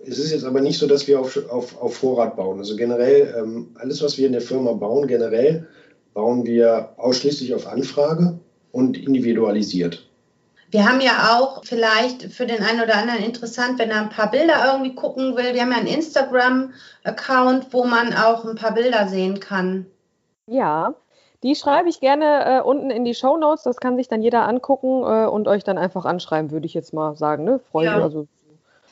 Es 0.05 0.17
ist 0.17 0.31
jetzt 0.31 0.45
aber 0.45 0.61
nicht 0.61 0.79
so, 0.79 0.87
dass 0.87 1.07
wir 1.07 1.19
auf, 1.19 1.37
auf, 1.49 1.81
auf 1.81 1.97
Vorrat 1.97 2.35
bauen. 2.35 2.59
Also 2.59 2.75
generell, 2.75 3.35
ähm, 3.37 3.75
alles, 3.75 4.01
was 4.01 4.17
wir 4.17 4.25
in 4.25 4.31
der 4.31 4.41
Firma 4.41 4.73
bauen, 4.73 5.07
generell 5.07 5.67
bauen 6.13 6.45
wir 6.45 6.93
ausschließlich 6.97 7.53
auf 7.53 7.67
Anfrage 7.67 8.39
und 8.71 8.97
individualisiert. 8.97 10.05
Wir 10.71 10.87
haben 10.87 11.01
ja 11.01 11.37
auch 11.37 11.63
vielleicht 11.65 12.23
für 12.23 12.45
den 12.45 12.61
einen 12.63 12.81
oder 12.81 12.95
anderen 12.95 13.23
interessant, 13.23 13.79
wenn 13.79 13.89
er 13.89 14.01
ein 14.01 14.09
paar 14.09 14.29
Bilder 14.29 14.71
irgendwie 14.71 14.93
gucken 14.93 15.35
will. 15.35 15.53
Wir 15.53 15.61
haben 15.61 15.71
ja 15.71 15.77
einen 15.77 15.87
Instagram-Account, 15.87 17.73
wo 17.73 17.85
man 17.85 18.13
auch 18.13 18.45
ein 18.45 18.55
paar 18.55 18.75
Bilder 18.75 19.07
sehen 19.07 19.39
kann. 19.39 19.87
Ja, 20.45 20.93
die 21.41 21.55
schreibe 21.55 21.89
ich 21.89 21.99
gerne 21.99 22.59
äh, 22.59 22.61
unten 22.61 22.91
in 22.91 23.03
die 23.03 23.15
Show 23.15 23.37
Notes. 23.37 23.63
Das 23.63 23.77
kann 23.77 23.97
sich 23.97 24.07
dann 24.07 24.21
jeder 24.21 24.47
angucken 24.47 25.03
äh, 25.03 25.25
und 25.25 25.47
euch 25.47 25.63
dann 25.63 25.77
einfach 25.79 26.05
anschreiben, 26.05 26.51
würde 26.51 26.67
ich 26.67 26.73
jetzt 26.73 26.93
mal 26.93 27.15
sagen. 27.15 27.45
Ne? 27.45 27.59
Freunde, 27.71 27.91
ja. 27.91 28.03
also 28.03 28.27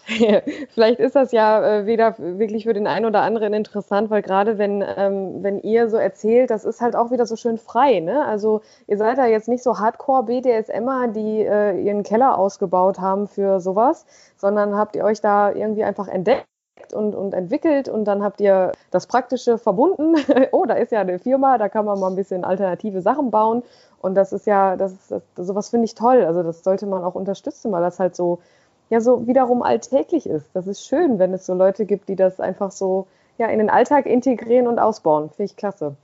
Vielleicht 0.70 1.00
ist 1.00 1.16
das 1.16 1.34
ja 1.34 1.80
äh, 1.80 1.86
wieder 1.86 2.16
wirklich 2.18 2.64
für 2.64 2.74
den 2.74 2.88
einen 2.88 3.06
oder 3.06 3.22
anderen 3.22 3.54
interessant, 3.54 4.10
weil 4.10 4.22
gerade 4.22 4.58
wenn, 4.58 4.82
ähm, 4.96 5.44
wenn 5.44 5.60
ihr 5.60 5.90
so 5.90 5.98
erzählt, 5.98 6.50
das 6.50 6.64
ist 6.64 6.80
halt 6.80 6.96
auch 6.96 7.12
wieder 7.12 7.26
so 7.26 7.36
schön 7.36 7.58
frei. 7.58 8.00
Ne? 8.00 8.24
Also 8.26 8.62
ihr 8.88 8.98
seid 8.98 9.18
da 9.18 9.26
jetzt 9.26 9.50
nicht 9.50 9.64
so 9.64 9.80
Hardcore-BDSMer, 9.80 11.10
die 11.10 11.42
äh, 11.42 11.82
ihren 11.82 12.04
Keller 12.04 12.38
ausgebaut 12.38 13.00
haben 13.00 13.28
für 13.28 13.60
sowas, 13.60 14.06
sondern 14.38 14.78
habt 14.78 14.96
ihr 14.96 15.04
euch 15.04 15.20
da 15.20 15.52
irgendwie 15.52 15.84
einfach 15.84 16.08
entdeckt 16.08 16.48
und, 16.94 17.14
und 17.14 17.34
entwickelt 17.34 17.90
und 17.90 18.06
dann 18.06 18.24
habt 18.24 18.40
ihr 18.40 18.72
das 18.92 19.08
Praktische 19.08 19.58
verbunden. 19.58 20.16
oh, 20.52 20.66
da 20.66 20.76
ist 20.76 20.94
ja 20.94 21.02
eine 21.02 21.20
Firma, 21.20 21.58
da 21.58 21.68
kann 21.68 21.84
man 21.84 22.00
mal 22.00 22.10
ein 22.10 22.16
bisschen 22.16 22.46
alternative 22.46 23.02
Sachen 23.02 23.30
bauen. 23.30 23.62
Und 24.00 24.16
das 24.16 24.32
ist 24.32 24.48
ja, 24.48 24.78
das, 24.78 24.94
das 25.10 25.22
sowas 25.36 25.68
finde 25.68 25.86
ich 25.86 25.96
toll. 25.96 26.24
Also 26.24 26.44
das 26.44 26.64
sollte 26.64 26.86
man 26.86 27.04
auch 27.04 27.16
unterstützen, 27.16 27.74
weil 27.74 27.82
das 27.82 28.00
halt 28.00 28.16
so 28.16 28.40
ja 28.90 29.02
so 29.02 29.28
wiederum 29.28 29.62
alltäglich 29.64 30.26
ist. 30.26 30.46
Das 30.54 30.68
ist 30.68 30.86
schön, 30.86 31.20
wenn 31.20 31.34
es 31.34 31.46
so 31.46 31.54
Leute 31.54 31.86
gibt, 31.86 32.10
die 32.10 32.16
das 32.16 32.40
einfach 32.40 32.72
so 32.72 33.08
ja, 33.38 33.48
in 33.48 33.60
den 33.60 33.70
Alltag 33.70 34.06
integrieren 34.06 34.68
und 34.68 34.80
ausbauen. 34.80 35.30
Finde 35.30 35.52
ich 35.52 35.58
klasse. 35.58 35.96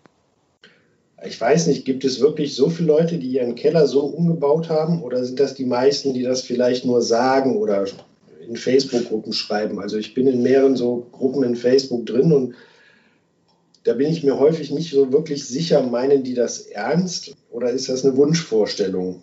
Ich 1.26 1.40
weiß 1.40 1.68
nicht, 1.68 1.86
gibt 1.86 2.04
es 2.04 2.20
wirklich 2.20 2.54
so 2.54 2.70
viele 2.70 2.90
Leute, 2.90 3.18
die 3.18 3.28
ihren 3.28 3.56
Keller 3.56 3.88
so 3.88 4.02
umgebaut 4.02 4.70
haben 4.70 5.02
oder 5.02 5.24
sind 5.24 5.40
das 5.40 5.54
die 5.54 5.66
meisten, 5.66 6.14
die 6.14 6.24
das 6.24 6.42
vielleicht 6.42 6.86
nur 6.86 7.02
sagen 7.02 7.58
oder 7.58 7.86
in 8.46 8.58
Facebook-Gruppen 8.58 9.32
schreiben? 9.32 9.80
Also 9.80 9.98
ich 9.98 10.14
bin 10.14 10.28
in 10.28 10.44
mehreren 10.44 10.76
so 10.76 11.08
Gruppen 11.14 11.44
in 11.44 11.56
Facebook 11.56 12.06
drin 12.06 12.34
und 12.34 12.56
da 13.86 13.94
bin 13.94 14.12
ich 14.12 14.24
mir 14.24 14.38
häufig 14.38 14.72
nicht 14.72 14.92
so 14.92 15.12
wirklich 15.14 15.46
sicher, 15.46 15.82
meinen 15.82 16.24
die 16.24 16.34
das 16.34 16.60
ernst 16.60 17.36
oder 17.52 17.72
ist 17.72 17.88
das 17.88 18.06
eine 18.06 18.18
Wunschvorstellung? 18.18 19.22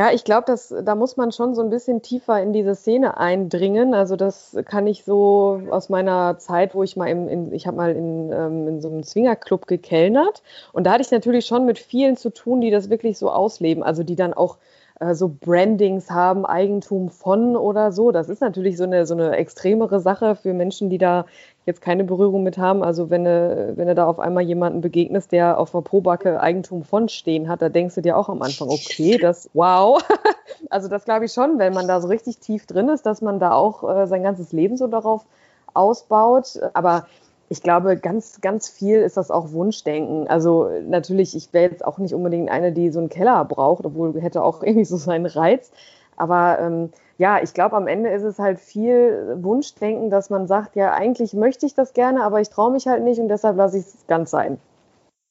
Ja, 0.00 0.12
ich 0.12 0.24
glaube, 0.24 0.56
da 0.82 0.94
muss 0.94 1.18
man 1.18 1.30
schon 1.30 1.54
so 1.54 1.60
ein 1.60 1.68
bisschen 1.68 2.00
tiefer 2.00 2.42
in 2.42 2.54
diese 2.54 2.74
Szene 2.74 3.18
eindringen. 3.18 3.92
Also 3.92 4.16
das 4.16 4.56
kann 4.64 4.86
ich 4.86 5.04
so 5.04 5.60
aus 5.68 5.90
meiner 5.90 6.38
Zeit, 6.38 6.74
wo 6.74 6.82
ich 6.82 6.96
mal 6.96 7.08
im, 7.08 7.28
in, 7.28 7.52
ich 7.52 7.66
habe 7.66 7.76
mal 7.76 7.94
in, 7.94 8.32
ähm, 8.32 8.66
in 8.66 8.80
so 8.80 8.88
einem 8.88 9.02
Swingerclub 9.04 9.66
gekellnert 9.66 10.42
und 10.72 10.84
da 10.84 10.92
hatte 10.92 11.02
ich 11.02 11.10
natürlich 11.10 11.44
schon 11.44 11.66
mit 11.66 11.78
vielen 11.78 12.16
zu 12.16 12.30
tun, 12.30 12.62
die 12.62 12.70
das 12.70 12.88
wirklich 12.88 13.18
so 13.18 13.30
ausleben, 13.30 13.82
also 13.82 14.02
die 14.02 14.16
dann 14.16 14.32
auch 14.32 14.56
äh, 15.00 15.14
so 15.14 15.28
Brandings 15.28 16.10
haben, 16.10 16.46
Eigentum 16.46 17.08
von 17.08 17.56
oder 17.56 17.90
so. 17.90 18.12
Das 18.12 18.28
ist 18.28 18.40
natürlich 18.40 18.76
so 18.76 18.84
eine, 18.84 19.06
so 19.06 19.14
eine 19.14 19.36
extremere 19.36 19.98
Sache 19.98 20.36
für 20.36 20.52
Menschen, 20.52 20.90
die 20.90 20.98
da 20.98 21.24
jetzt 21.66 21.80
keine 21.80 22.04
Berührung 22.04 22.42
mit 22.42 22.58
haben. 22.58 22.82
Also 22.82 23.10
wenn 23.10 23.24
du, 23.24 23.72
wenn 23.76 23.88
du 23.88 23.94
da 23.94 24.06
auf 24.06 24.18
einmal 24.18 24.44
jemanden 24.44 24.80
begegnest, 24.80 25.32
der 25.32 25.58
auf 25.58 25.72
der 25.72 25.80
Probacke 25.80 26.40
Eigentum 26.40 26.84
von 26.84 27.08
stehen 27.08 27.48
hat, 27.48 27.62
da 27.62 27.68
denkst 27.68 27.94
du 27.94 28.02
dir 28.02 28.16
auch 28.16 28.28
am 28.28 28.42
Anfang, 28.42 28.68
okay, 28.68 29.18
das, 29.18 29.50
wow. 29.54 30.02
also 30.70 30.88
das 30.88 31.04
glaube 31.04 31.24
ich 31.24 31.32
schon, 31.32 31.58
wenn 31.58 31.72
man 31.72 31.88
da 31.88 32.00
so 32.00 32.08
richtig 32.08 32.38
tief 32.38 32.66
drin 32.66 32.88
ist, 32.88 33.06
dass 33.06 33.22
man 33.22 33.40
da 33.40 33.52
auch 33.52 33.88
äh, 33.88 34.06
sein 34.06 34.22
ganzes 34.22 34.52
Leben 34.52 34.76
so 34.76 34.86
darauf 34.86 35.24
ausbaut. 35.72 36.60
Aber 36.74 37.06
ich 37.52 37.62
glaube, 37.62 37.96
ganz, 37.96 38.40
ganz 38.40 38.68
viel 38.68 39.00
ist 39.00 39.16
das 39.16 39.32
auch 39.32 39.50
Wunschdenken. 39.50 40.28
Also 40.28 40.70
natürlich, 40.86 41.34
ich 41.34 41.52
wäre 41.52 41.72
jetzt 41.72 41.84
auch 41.84 41.98
nicht 41.98 42.14
unbedingt 42.14 42.48
eine, 42.48 42.70
die 42.70 42.90
so 42.90 43.00
einen 43.00 43.08
Keller 43.08 43.44
braucht, 43.44 43.84
obwohl 43.84 44.18
hätte 44.20 44.44
auch 44.44 44.62
irgendwie 44.62 44.84
so 44.84 44.96
seinen 44.96 45.26
Reiz. 45.26 45.72
Aber 46.16 46.60
ähm, 46.60 46.90
ja, 47.18 47.42
ich 47.42 47.52
glaube, 47.52 47.76
am 47.76 47.88
Ende 47.88 48.10
ist 48.10 48.22
es 48.22 48.38
halt 48.38 48.60
viel 48.60 49.36
Wunschdenken, 49.42 50.10
dass 50.10 50.30
man 50.30 50.46
sagt, 50.46 50.76
ja, 50.76 50.92
eigentlich 50.92 51.34
möchte 51.34 51.66
ich 51.66 51.74
das 51.74 51.92
gerne, 51.92 52.22
aber 52.22 52.40
ich 52.40 52.50
traue 52.50 52.70
mich 52.70 52.86
halt 52.86 53.02
nicht 53.02 53.18
und 53.18 53.28
deshalb 53.28 53.56
lasse 53.56 53.78
ich 53.78 53.84
es 53.84 54.06
ganz 54.06 54.30
sein. 54.30 54.58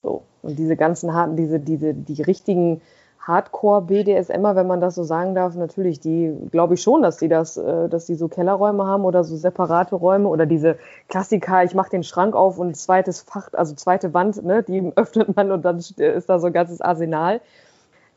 So. 0.03 0.23
Und 0.41 0.59
diese 0.59 0.75
ganzen 0.75 1.13
harten, 1.13 1.37
diese, 1.37 1.59
diese, 1.59 1.93
die 1.93 2.21
richtigen 2.21 2.81
Hardcore-BDSMer, 3.29 4.55
wenn 4.55 4.67
man 4.67 4.81
das 4.81 4.95
so 4.95 5.03
sagen 5.03 5.35
darf, 5.35 5.55
natürlich, 5.55 6.01
die 6.01 6.35
glaube 6.51 6.73
ich 6.73 6.81
schon, 6.81 7.01
dass 7.01 7.17
die 7.17 7.29
das, 7.29 7.55
äh, 7.55 7.87
dass 7.87 8.05
die 8.05 8.15
so 8.15 8.27
Kellerräume 8.27 8.85
haben 8.85 9.05
oder 9.05 9.23
so 9.23 9.37
separate 9.37 9.95
Räume 9.95 10.27
oder 10.27 10.45
diese 10.45 10.77
Klassiker, 11.07 11.63
ich 11.63 11.75
mache 11.75 11.91
den 11.91 12.03
Schrank 12.03 12.35
auf 12.35 12.59
und 12.59 12.75
zweites 12.75 13.21
Fach, 13.21 13.49
also 13.53 13.75
zweite 13.75 14.13
Wand, 14.13 14.43
ne, 14.43 14.63
die 14.63 14.91
öffnet 14.95 15.35
man 15.35 15.51
und 15.51 15.63
dann 15.63 15.77
ist 15.77 16.29
da 16.29 16.39
so 16.39 16.47
ein 16.47 16.53
ganzes 16.53 16.81
Arsenal 16.81 17.39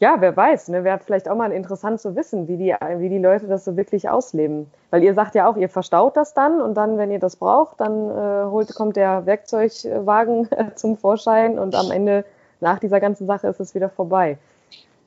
ja, 0.02 0.16
wer 0.18 0.36
weiß, 0.36 0.66
ne, 0.70 0.82
wäre 0.82 0.98
vielleicht 0.98 1.28
auch 1.28 1.36
mal 1.36 1.52
interessant 1.52 2.00
zu 2.00 2.16
wissen, 2.16 2.48
wie 2.48 2.56
die, 2.56 2.74
wie 2.96 3.08
die 3.08 3.20
Leute 3.20 3.46
das 3.46 3.64
so 3.64 3.76
wirklich 3.76 4.08
ausleben. 4.08 4.68
Weil 4.90 5.04
ihr 5.04 5.14
sagt 5.14 5.36
ja 5.36 5.48
auch, 5.48 5.56
ihr 5.56 5.68
verstaut 5.68 6.16
das 6.16 6.34
dann 6.34 6.60
und 6.60 6.74
dann, 6.74 6.98
wenn 6.98 7.12
ihr 7.12 7.20
das 7.20 7.36
braucht, 7.36 7.80
dann 7.80 8.10
äh, 8.10 8.50
holt, 8.50 8.74
kommt 8.74 8.96
der 8.96 9.26
Werkzeugwagen 9.26 10.48
zum 10.74 10.96
Vorschein 10.96 11.56
und 11.56 11.76
am 11.76 11.92
Ende 11.92 12.24
nach 12.58 12.80
dieser 12.80 12.98
ganzen 12.98 13.28
Sache 13.28 13.46
ist 13.46 13.60
es 13.60 13.76
wieder 13.76 13.90
vorbei. 13.90 14.38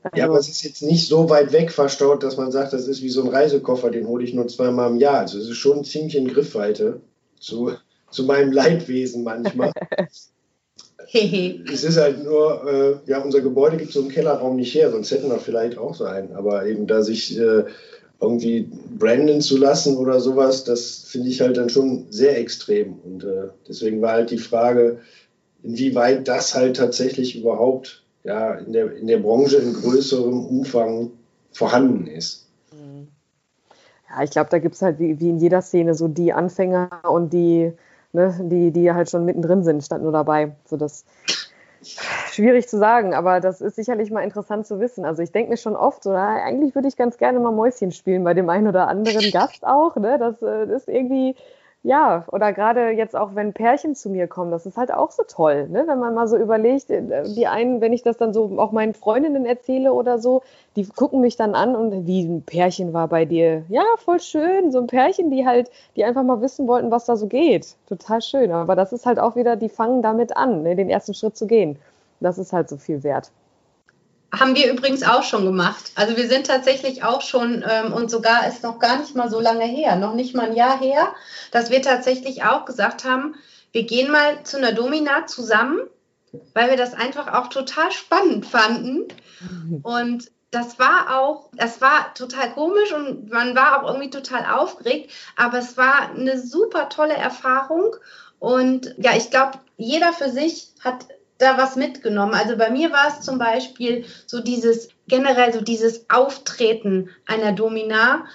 Also, 0.06 0.18
ja, 0.20 0.26
aber 0.26 0.38
es 0.38 0.50
ist 0.50 0.62
jetzt 0.62 0.84
nicht 0.84 1.08
so 1.08 1.30
weit 1.32 1.52
weg 1.52 1.72
verstaut, 1.72 2.22
dass 2.22 2.38
man 2.38 2.52
sagt, 2.52 2.74
das 2.74 2.88
ist 2.88 3.02
wie 3.02 3.10
so 3.10 3.24
ein 3.24 3.30
Reisekoffer, 3.30 3.90
den 3.90 4.08
hole 4.08 4.24
ich 4.24 4.36
nur 4.36 4.48
zweimal 4.48 4.92
im 4.92 4.98
Jahr. 4.98 5.22
Also 5.22 5.40
es 5.40 5.50
ist 5.50 5.58
schon 5.58 5.84
ziemlich 5.84 6.16
in 6.16 6.28
Griffweite 6.28 7.02
zu, 7.40 7.72
zu 8.12 8.24
meinem 8.26 8.52
Leidwesen 8.52 9.24
manchmal. 9.24 9.72
es 11.12 11.84
ist 11.84 11.98
halt 11.98 12.24
nur, 12.24 13.02
äh, 13.08 13.10
ja, 13.10 13.20
unser 13.20 13.42
Gebäude 13.42 13.78
gibt 13.78 13.94
so 13.94 14.02
einen 14.02 14.10
Kellerraum 14.10 14.58
nicht 14.58 14.76
her, 14.76 14.92
sonst 14.92 15.10
hätten 15.10 15.30
wir 15.30 15.40
vielleicht 15.40 15.80
auch 15.80 15.96
so 15.96 16.04
einen. 16.04 16.36
Aber 16.36 16.68
eben 16.68 16.86
da 16.86 17.02
sich 17.02 17.36
äh, 17.40 17.64
irgendwie 18.22 18.70
branden 19.00 19.42
zu 19.42 19.58
lassen 19.58 19.98
oder 19.98 20.20
sowas, 20.20 20.66
das 20.66 21.06
finde 21.08 21.30
ich 21.30 21.42
halt 21.42 21.58
dann 21.58 21.70
schon 21.70 22.06
sehr 22.12 22.38
extrem. 22.38 23.00
Und 23.00 23.24
äh, 23.24 23.48
deswegen 23.68 24.04
war 24.04 24.12
halt 24.12 24.30
die 24.30 24.38
Frage, 24.38 25.00
inwieweit 25.64 26.28
das 26.28 26.54
halt 26.54 26.78
tatsächlich 26.78 27.36
überhaupt 27.36 28.05
ja, 28.26 28.56
in, 28.56 28.74
der, 28.74 28.96
in 28.98 29.08
der 29.08 29.20
Branche 29.20 29.58
in 29.58 29.74
größerem 29.74 30.46
Umfang 30.46 31.12
vorhanden 31.52 32.08
ist. 32.08 32.50
Ja, 34.10 34.24
ich 34.24 34.32
glaube, 34.32 34.50
da 34.50 34.60
gibt 34.60 34.76
es 34.76 34.82
halt 34.82 35.00
wie, 35.00 35.20
wie 35.20 35.30
in 35.30 35.38
jeder 35.38 35.62
Szene 35.62 35.94
so 35.94 36.08
die 36.08 36.34
Anfänger 36.34 36.90
und 37.08 37.32
die 37.32 37.72
ne, 38.16 38.36
die, 38.42 38.72
die 38.72 38.92
halt 38.92 39.10
schon 39.10 39.26
mittendrin 39.26 39.64
sind, 39.64 39.84
stand 39.84 40.04
nur 40.04 40.12
dabei. 40.12 40.56
So 40.66 40.78
das 40.78 41.06
schwierig 41.84 42.68
zu 42.68 42.80
sagen, 42.80 43.14
aber 43.14 43.40
das 43.40 43.62
ist 43.62 43.76
sicherlich 43.76 44.10
mal 44.10 44.22
interessant 44.22 44.66
zu 44.66 44.80
wissen. 44.80 45.06
Also 45.06 45.22
ich 45.22 45.32
denke 45.32 45.52
mir 45.52 45.58
schon 45.58 45.76
oft 45.76 46.04
so, 46.04 46.12
na, 46.12 46.44
eigentlich 46.44 46.74
würde 46.74 46.88
ich 46.88 46.98
ganz 46.98 47.18
gerne 47.18 47.40
mal 47.40 47.52
Mäuschen 47.52 47.92
spielen 47.92 48.24
bei 48.24 48.34
dem 48.34 48.50
einen 48.50 48.68
oder 48.68 48.88
anderen 48.88 49.30
Gast 49.32 49.66
auch. 49.66 49.96
Ne? 49.98 50.18
Das, 50.18 50.40
das 50.40 50.70
äh, 50.70 50.76
ist 50.76 50.88
irgendwie 50.88 51.36
ja, 51.86 52.26
oder 52.32 52.52
gerade 52.52 52.90
jetzt 52.90 53.16
auch, 53.16 53.36
wenn 53.36 53.54
Pärchen 53.54 53.94
zu 53.94 54.10
mir 54.10 54.28
kommen, 54.28 54.50
das 54.50 54.66
ist 54.66 54.76
halt 54.76 54.92
auch 54.92 55.12
so 55.12 55.22
toll, 55.28 55.68
ne? 55.70 55.84
wenn 55.86 56.00
man 56.00 56.16
mal 56.16 56.28
so 56.28 56.36
überlegt, 56.36 56.90
äh, 56.90 57.24
die 57.36 57.46
einen, 57.46 57.80
wenn 57.80 57.94
ich 57.94 58.02
das 58.02 58.18
dann 58.18 58.34
so 58.34 58.58
auch 58.58 58.72
meinen 58.72 58.96
Freundinnen 58.96 59.46
erzähle 59.46 59.94
oder 59.94 60.18
so, 60.18 60.42
die 60.76 60.88
gucken 60.88 61.22
mich 61.22 61.36
dann 61.36 61.54
an 61.54 61.76
und 61.76 62.08
wie 62.08 62.24
ein 62.24 62.42
Pärchen 62.42 62.92
war 62.94 63.08
bei 63.08 63.26
dir. 63.26 63.66
Ja, 63.70 63.84
voll 63.98 64.20
schön, 64.20 64.72
so 64.72 64.80
ein 64.80 64.88
Pärchen, 64.88 65.30
die 65.30 65.46
halt, 65.46 65.70
die 65.96 66.04
einfach 66.04 66.24
mal 66.24 66.42
wissen 66.42 66.68
wollten, 66.68 66.90
was 66.90 67.06
da 67.06 67.16
so 67.16 67.28
geht. 67.28 67.76
Total 67.88 68.20
schön, 68.20 68.52
aber 68.52 68.76
das 68.76 68.92
ist 68.92 69.06
halt 69.06 69.20
auch 69.20 69.36
wieder, 69.36 69.56
die 69.56 69.70
fangen 69.70 70.02
damit 70.02 70.36
an, 70.36 70.64
ne? 70.64 70.76
den 70.76 70.90
ersten 70.90 71.14
Schritt 71.14 71.38
zu 71.38 71.46
gehen. 71.46 71.78
Das 72.20 72.40
ist 72.40 72.52
halt 72.52 72.68
so 72.68 72.78
viel 72.78 73.04
wert. 73.04 73.32
Haben 74.32 74.56
wir 74.56 74.72
übrigens 74.72 75.04
auch 75.04 75.24
schon 75.24 75.46
gemacht. 75.46 75.92
Also 75.96 76.18
wir 76.18 76.28
sind 76.28 76.48
tatsächlich 76.48 77.04
auch 77.04 77.22
schon, 77.22 77.64
ähm, 77.68 77.94
und 77.94 78.12
sogar 78.12 78.48
ist 78.48 78.64
noch 78.64 78.80
gar 78.80 78.98
nicht 79.00 79.16
mal 79.16 79.30
so 79.30 79.40
lange 79.40 79.66
her, 79.66 79.96
noch 79.96 80.14
nicht 80.14 80.36
mal 80.36 80.48
ein 80.48 80.56
Jahr 80.56 80.80
her, 80.80 81.14
dass 81.52 81.70
wir 81.70 81.82
tatsächlich 81.82 82.44
auch 82.44 82.66
gesagt 82.66 83.06
haben, 83.06 83.36
wir 83.72 83.84
gehen 83.84 84.12
mal 84.12 84.44
zu 84.44 84.58
einer 84.58 84.72
Domina 84.72 85.26
zusammen, 85.26 85.80
weil 86.54 86.70
wir 86.70 86.78
das 86.78 86.94
einfach 86.94 87.34
auch 87.34 87.48
total 87.48 87.92
spannend 87.92 88.46
fanden. 88.46 89.08
Und 89.84 90.32
das 90.52 90.80
war 90.80 91.20
auch, 91.20 91.50
das 91.54 91.82
war 91.82 92.14
total 92.14 92.52
komisch 92.52 92.94
und 92.94 93.30
man 93.30 93.56
war 93.56 93.84
auch 93.84 93.90
irgendwie 93.90 94.10
total 94.10 94.46
aufgeregt, 94.46 95.12
aber 95.36 95.60
es 95.60 95.76
war 95.76 96.12
eine 96.12 96.40
super 96.40 96.88
tolle 96.88 97.16
Erfahrung. 97.16 97.96
Und 98.40 98.96
ja, 98.98 99.16
ich 99.16 99.30
glaube, 99.30 99.60
jeder 99.78 100.14
für 100.14 100.30
sich 100.30 100.70
hat 100.82 101.08
da 101.38 101.58
was 101.58 101.76
mitgenommen. 101.76 102.34
Also 102.34 102.58
bei 102.58 102.70
mir 102.70 102.92
war 102.92 103.08
es 103.08 103.26
zum 103.26 103.38
Beispiel 103.38 104.06
so 104.26 104.42
dieses 104.42 104.90
generell 105.08 105.54
so 105.54 105.62
dieses 105.62 106.10
Auftreten 106.10 107.10
einer 107.26 107.52
Domina, 107.52 108.26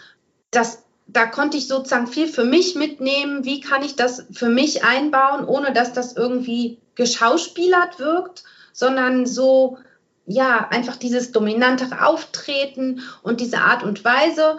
das 0.51 0.85
da 1.13 1.27
konnte 1.27 1.57
ich 1.57 1.67
sozusagen 1.67 2.07
viel 2.07 2.29
für 2.29 2.45
mich 2.45 2.77
mitnehmen. 2.77 3.45
Wie 3.45 3.61
kann 3.61 3.83
ich 3.83 3.97
das 3.97 4.27
für 4.33 4.49
mich 4.49 4.85
einbauen, 4.85 5.45
ohne 5.45 5.73
dass 5.73 5.93
das 5.93 6.17
irgendwie 6.17 6.79
geschauspielert 6.95 7.99
wirkt, 7.99 8.45
sondern 8.73 9.27
so, 9.27 9.79
ja, 10.27 10.69
einfach 10.71 10.97
dieses 10.97 11.33
dominantere 11.33 12.07
Auftreten 12.07 13.03
und 13.23 13.41
diese 13.41 13.59
Art 13.59 13.83
und 13.83 14.05
Weise. 14.05 14.59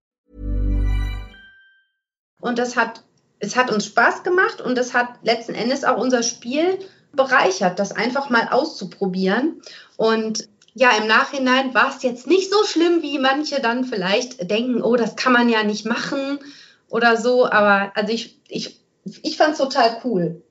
Und 2.41 2.59
das 2.59 2.75
hat 2.75 3.03
es 3.43 3.55
hat 3.55 3.71
uns 3.71 3.87
Spaß 3.87 4.23
gemacht 4.23 4.61
und 4.61 4.77
es 4.77 4.93
hat 4.93 5.07
letzten 5.23 5.55
Endes 5.55 5.83
auch 5.83 5.97
unser 5.97 6.21
Spiel 6.21 6.77
bereichert, 7.11 7.79
das 7.79 7.91
einfach 7.91 8.29
mal 8.29 8.49
auszuprobieren 8.51 9.61
und 9.97 10.47
ja, 10.73 10.91
im 10.97 11.07
Nachhinein 11.07 11.73
war 11.73 11.89
es 11.89 12.01
jetzt 12.01 12.27
nicht 12.27 12.49
so 12.49 12.63
schlimm, 12.63 13.01
wie 13.01 13.19
manche 13.19 13.59
dann 13.59 13.83
vielleicht 13.83 14.49
denken, 14.49 14.81
oh, 14.81 14.95
das 14.95 15.15
kann 15.15 15.33
man 15.33 15.49
ja 15.49 15.63
nicht 15.63 15.85
machen 15.85 16.39
oder 16.89 17.17
so. 17.17 17.45
Aber 17.45 17.91
also 17.95 18.13
ich, 18.13 18.39
ich 18.47 18.81
ich 19.03 19.37
fand 19.37 19.53
es 19.53 19.57
total 19.57 19.97
cool. 20.03 20.41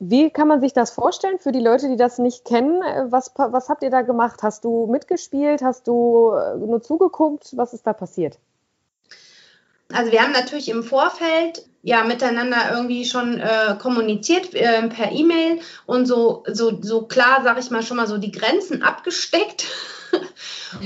Wie 0.00 0.30
kann 0.30 0.48
man 0.48 0.60
sich 0.60 0.72
das 0.72 0.90
vorstellen 0.90 1.38
für 1.38 1.52
die 1.52 1.60
Leute, 1.60 1.88
die 1.88 1.96
das 1.96 2.18
nicht 2.18 2.44
kennen? 2.44 2.80
Was, 3.10 3.32
was 3.36 3.68
habt 3.68 3.82
ihr 3.82 3.90
da 3.90 4.02
gemacht? 4.02 4.42
Hast 4.42 4.64
du 4.64 4.86
mitgespielt? 4.86 5.60
Hast 5.62 5.86
du 5.88 6.32
äh, 6.32 6.56
nur 6.56 6.80
zugeguckt? 6.82 7.56
Was 7.56 7.72
ist 7.72 7.86
da 7.86 7.92
passiert? 7.92 8.38
Also 9.92 10.12
wir 10.12 10.22
haben 10.22 10.32
natürlich 10.32 10.68
im 10.68 10.82
Vorfeld 10.82 11.62
ja 11.82 12.04
miteinander 12.04 12.72
irgendwie 12.72 13.04
schon 13.04 13.38
äh, 13.38 13.76
kommuniziert 13.78 14.54
äh, 14.54 14.86
per 14.88 15.12
E-Mail 15.12 15.60
und 15.86 16.06
so, 16.06 16.44
so, 16.46 16.78
so 16.82 17.02
klar, 17.02 17.40
sag 17.42 17.58
ich 17.58 17.70
mal, 17.70 17.82
schon 17.82 17.96
mal 17.96 18.06
so 18.06 18.18
die 18.18 18.32
Grenzen 18.32 18.82
abgesteckt. 18.82 19.64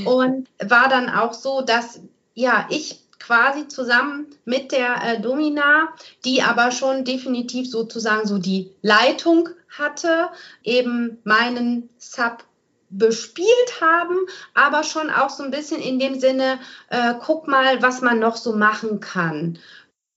und 0.04 0.48
war 0.62 0.88
dann 0.88 1.08
auch 1.08 1.32
so, 1.32 1.60
dass 1.62 2.00
ja, 2.34 2.66
ich 2.70 3.00
quasi 3.18 3.68
zusammen 3.68 4.26
mit 4.44 4.72
der 4.72 5.02
äh, 5.04 5.20
Domina, 5.20 5.88
die 6.24 6.42
aber 6.42 6.70
schon 6.72 7.04
definitiv 7.04 7.70
sozusagen 7.70 8.26
so 8.26 8.38
die 8.38 8.72
Leitung 8.82 9.48
hatte, 9.78 10.28
eben 10.64 11.18
meinen 11.24 11.88
Sub 11.98 12.44
bespielt 12.92 13.80
haben, 13.80 14.16
aber 14.54 14.84
schon 14.84 15.10
auch 15.10 15.30
so 15.30 15.42
ein 15.42 15.50
bisschen 15.50 15.80
in 15.80 15.98
dem 15.98 16.20
Sinne, 16.20 16.58
äh, 16.90 17.14
guck 17.20 17.48
mal, 17.48 17.82
was 17.82 18.00
man 18.02 18.18
noch 18.18 18.36
so 18.36 18.52
machen 18.52 19.00
kann. 19.00 19.58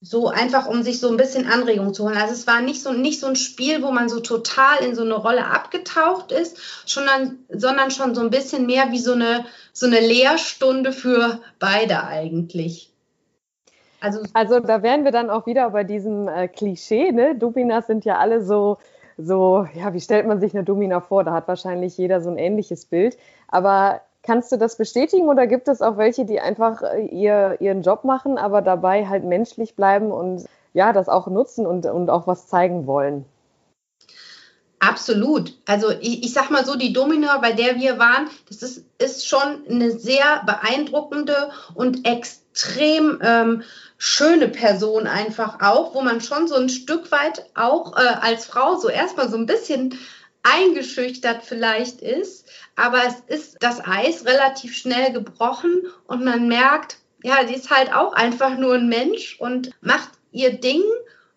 So 0.02 0.28
einfach, 0.28 0.66
um 0.66 0.82
sich 0.82 1.00
so 1.00 1.08
ein 1.08 1.16
bisschen 1.16 1.46
Anregung 1.46 1.94
zu 1.94 2.04
holen. 2.04 2.18
Also 2.18 2.34
es 2.34 2.46
war 2.46 2.60
nicht 2.60 2.82
so, 2.82 2.92
nicht 2.92 3.18
so 3.18 3.26
ein 3.26 3.34
Spiel, 3.36 3.82
wo 3.82 3.90
man 3.90 4.08
so 4.08 4.20
total 4.20 4.84
in 4.84 4.94
so 4.94 5.02
eine 5.02 5.14
Rolle 5.14 5.46
abgetaucht 5.46 6.32
ist, 6.32 6.58
sondern, 6.84 7.38
sondern 7.48 7.90
schon 7.90 8.14
so 8.14 8.20
ein 8.20 8.30
bisschen 8.30 8.66
mehr 8.66 8.92
wie 8.92 8.98
so 8.98 9.12
eine, 9.12 9.46
so 9.72 9.86
eine 9.86 10.00
Lehrstunde 10.00 10.92
für 10.92 11.40
beide 11.58 12.04
eigentlich. 12.04 12.90
Also, 14.00 14.20
also 14.34 14.60
da 14.60 14.82
wären 14.82 15.04
wir 15.04 15.10
dann 15.10 15.30
auch 15.30 15.46
wieder 15.46 15.70
bei 15.70 15.82
diesem 15.82 16.28
äh, 16.28 16.48
Klischee, 16.48 17.12
ne? 17.12 17.34
Dominas 17.34 17.86
sind 17.86 18.04
ja 18.04 18.18
alle 18.18 18.44
so, 18.44 18.76
so, 19.18 19.66
ja, 19.74 19.92
wie 19.94 20.00
stellt 20.00 20.26
man 20.26 20.40
sich 20.40 20.54
eine 20.54 20.64
Domina 20.64 21.00
vor? 21.00 21.24
Da 21.24 21.32
hat 21.32 21.48
wahrscheinlich 21.48 21.96
jeder 21.96 22.20
so 22.20 22.30
ein 22.30 22.38
ähnliches 22.38 22.84
Bild. 22.86 23.16
Aber 23.48 24.00
kannst 24.22 24.52
du 24.52 24.56
das 24.56 24.76
bestätigen 24.76 25.28
oder 25.28 25.46
gibt 25.46 25.68
es 25.68 25.80
auch 25.80 25.96
welche, 25.96 26.24
die 26.24 26.40
einfach 26.40 26.82
äh, 26.82 27.06
ihr, 27.06 27.56
ihren 27.60 27.82
Job 27.82 28.04
machen, 28.04 28.38
aber 28.38 28.60
dabei 28.60 29.06
halt 29.06 29.24
menschlich 29.24 29.76
bleiben 29.76 30.10
und 30.10 30.44
ja, 30.74 30.92
das 30.92 31.08
auch 31.08 31.28
nutzen 31.28 31.66
und, 31.66 31.86
und 31.86 32.10
auch 32.10 32.26
was 32.26 32.48
zeigen 32.48 32.86
wollen? 32.86 33.24
Absolut. 34.78 35.54
Also 35.64 35.90
ich, 35.90 36.22
ich 36.22 36.32
sag 36.34 36.50
mal 36.50 36.66
so, 36.66 36.76
die 36.76 36.92
Domina, 36.92 37.38
bei 37.38 37.52
der 37.52 37.76
wir 37.76 37.98
waren, 37.98 38.28
das 38.48 38.62
ist, 38.62 38.84
ist 38.98 39.26
schon 39.26 39.64
eine 39.70 39.90
sehr 39.92 40.42
beeindruckende 40.44 41.50
und 41.74 42.06
extrem 42.06 42.45
ähm, 43.22 43.62
schöne 43.98 44.48
Person 44.48 45.06
einfach 45.06 45.60
auch, 45.60 45.94
wo 45.94 46.02
man 46.02 46.20
schon 46.20 46.48
so 46.48 46.56
ein 46.56 46.68
Stück 46.68 47.10
weit 47.10 47.44
auch 47.54 47.96
äh, 47.96 48.00
als 48.00 48.46
Frau 48.46 48.76
so 48.76 48.88
erstmal 48.88 49.30
so 49.30 49.36
ein 49.36 49.46
bisschen 49.46 49.98
eingeschüchtert 50.42 51.44
vielleicht 51.44 52.00
ist. 52.00 52.48
Aber 52.76 53.02
es 53.04 53.20
ist 53.26 53.56
das 53.60 53.80
Eis 53.84 54.26
relativ 54.26 54.76
schnell 54.76 55.12
gebrochen 55.12 55.82
und 56.06 56.24
man 56.24 56.46
merkt, 56.48 56.98
ja, 57.22 57.46
sie 57.46 57.54
ist 57.54 57.70
halt 57.70 57.92
auch 57.92 58.12
einfach 58.12 58.56
nur 58.56 58.74
ein 58.74 58.88
Mensch 58.88 59.40
und 59.40 59.70
macht 59.80 60.10
ihr 60.30 60.52
Ding. 60.60 60.82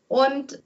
Und 0.08 0.62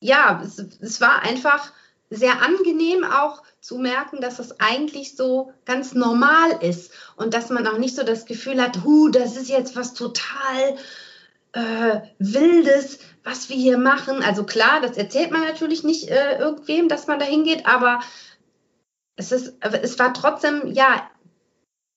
ja, 0.00 0.42
es, 0.44 0.58
es 0.58 1.00
war 1.00 1.22
einfach 1.22 1.72
sehr 2.10 2.42
angenehm 2.42 3.04
auch 3.04 3.42
zu 3.60 3.78
merken, 3.78 4.20
dass 4.20 4.38
es 4.38 4.60
eigentlich 4.60 5.16
so 5.16 5.52
ganz 5.64 5.94
normal 5.94 6.58
ist 6.60 6.92
und 7.16 7.34
dass 7.34 7.50
man 7.50 7.66
auch 7.66 7.78
nicht 7.78 7.96
so 7.96 8.02
das 8.02 8.26
Gefühl 8.26 8.60
hat, 8.62 8.84
hu, 8.84 9.08
das 9.08 9.36
ist 9.36 9.48
jetzt 9.48 9.74
was 9.76 9.94
total 9.94 10.76
äh, 11.52 12.00
Wildes, 12.18 12.98
was 13.22 13.48
wir 13.48 13.56
hier 13.56 13.78
machen. 13.78 14.22
Also 14.22 14.44
klar, 14.44 14.80
das 14.80 14.96
erzählt 14.96 15.30
man 15.30 15.42
natürlich 15.42 15.82
nicht 15.82 16.08
äh, 16.08 16.38
irgendwem, 16.38 16.88
dass 16.88 17.06
man 17.06 17.18
da 17.18 17.24
hingeht, 17.24 17.66
aber 17.66 18.00
es, 19.16 19.32
ist, 19.32 19.54
es 19.60 19.98
war 19.98 20.12
trotzdem, 20.12 20.72
ja, 20.72 21.08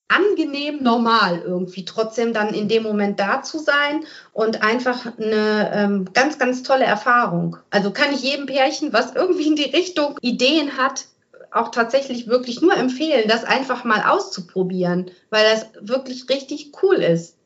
angenehm 0.08 0.82
normal 0.82 1.41
irgendwie 1.46 1.86
trotzdem 1.86 2.34
dann 2.34 2.54
in 2.54 2.67
dem 2.67 2.84
Moment 2.84 3.20
da 3.20 3.41
zu 3.41 3.60
sein 3.60 4.06
und 4.34 4.63
einfach 4.63 5.17
eine 5.17 5.72
ähm, 5.74 6.10
ganz, 6.13 6.39
ganz 6.39 6.63
tolle 6.63 6.86
Erfahrung. 6.86 7.58
Also 7.70 7.91
kann 7.91 8.13
ich 8.13 8.22
jedem 8.22 8.46
Pärchen, 8.46 8.93
was 8.93 9.15
irgendwie 9.15 9.48
in 9.48 9.56
die 9.56 9.70
Richtung 9.70 10.17
Ideen 10.22 10.78
hat, 10.78 11.08
auch 11.52 11.72
tatsächlich 11.72 12.28
wirklich 12.28 12.62
nur 12.62 12.76
empfehlen, 12.76 13.28
das 13.28 13.43
einfach 13.43 13.84
mal 13.84 14.04
auszuprobieren, 14.04 15.12
weil 15.30 15.43
das 15.50 15.67
wirklich 15.82 16.30
richtig 16.30 16.72
cool 16.82 16.98
ist. 16.98 17.38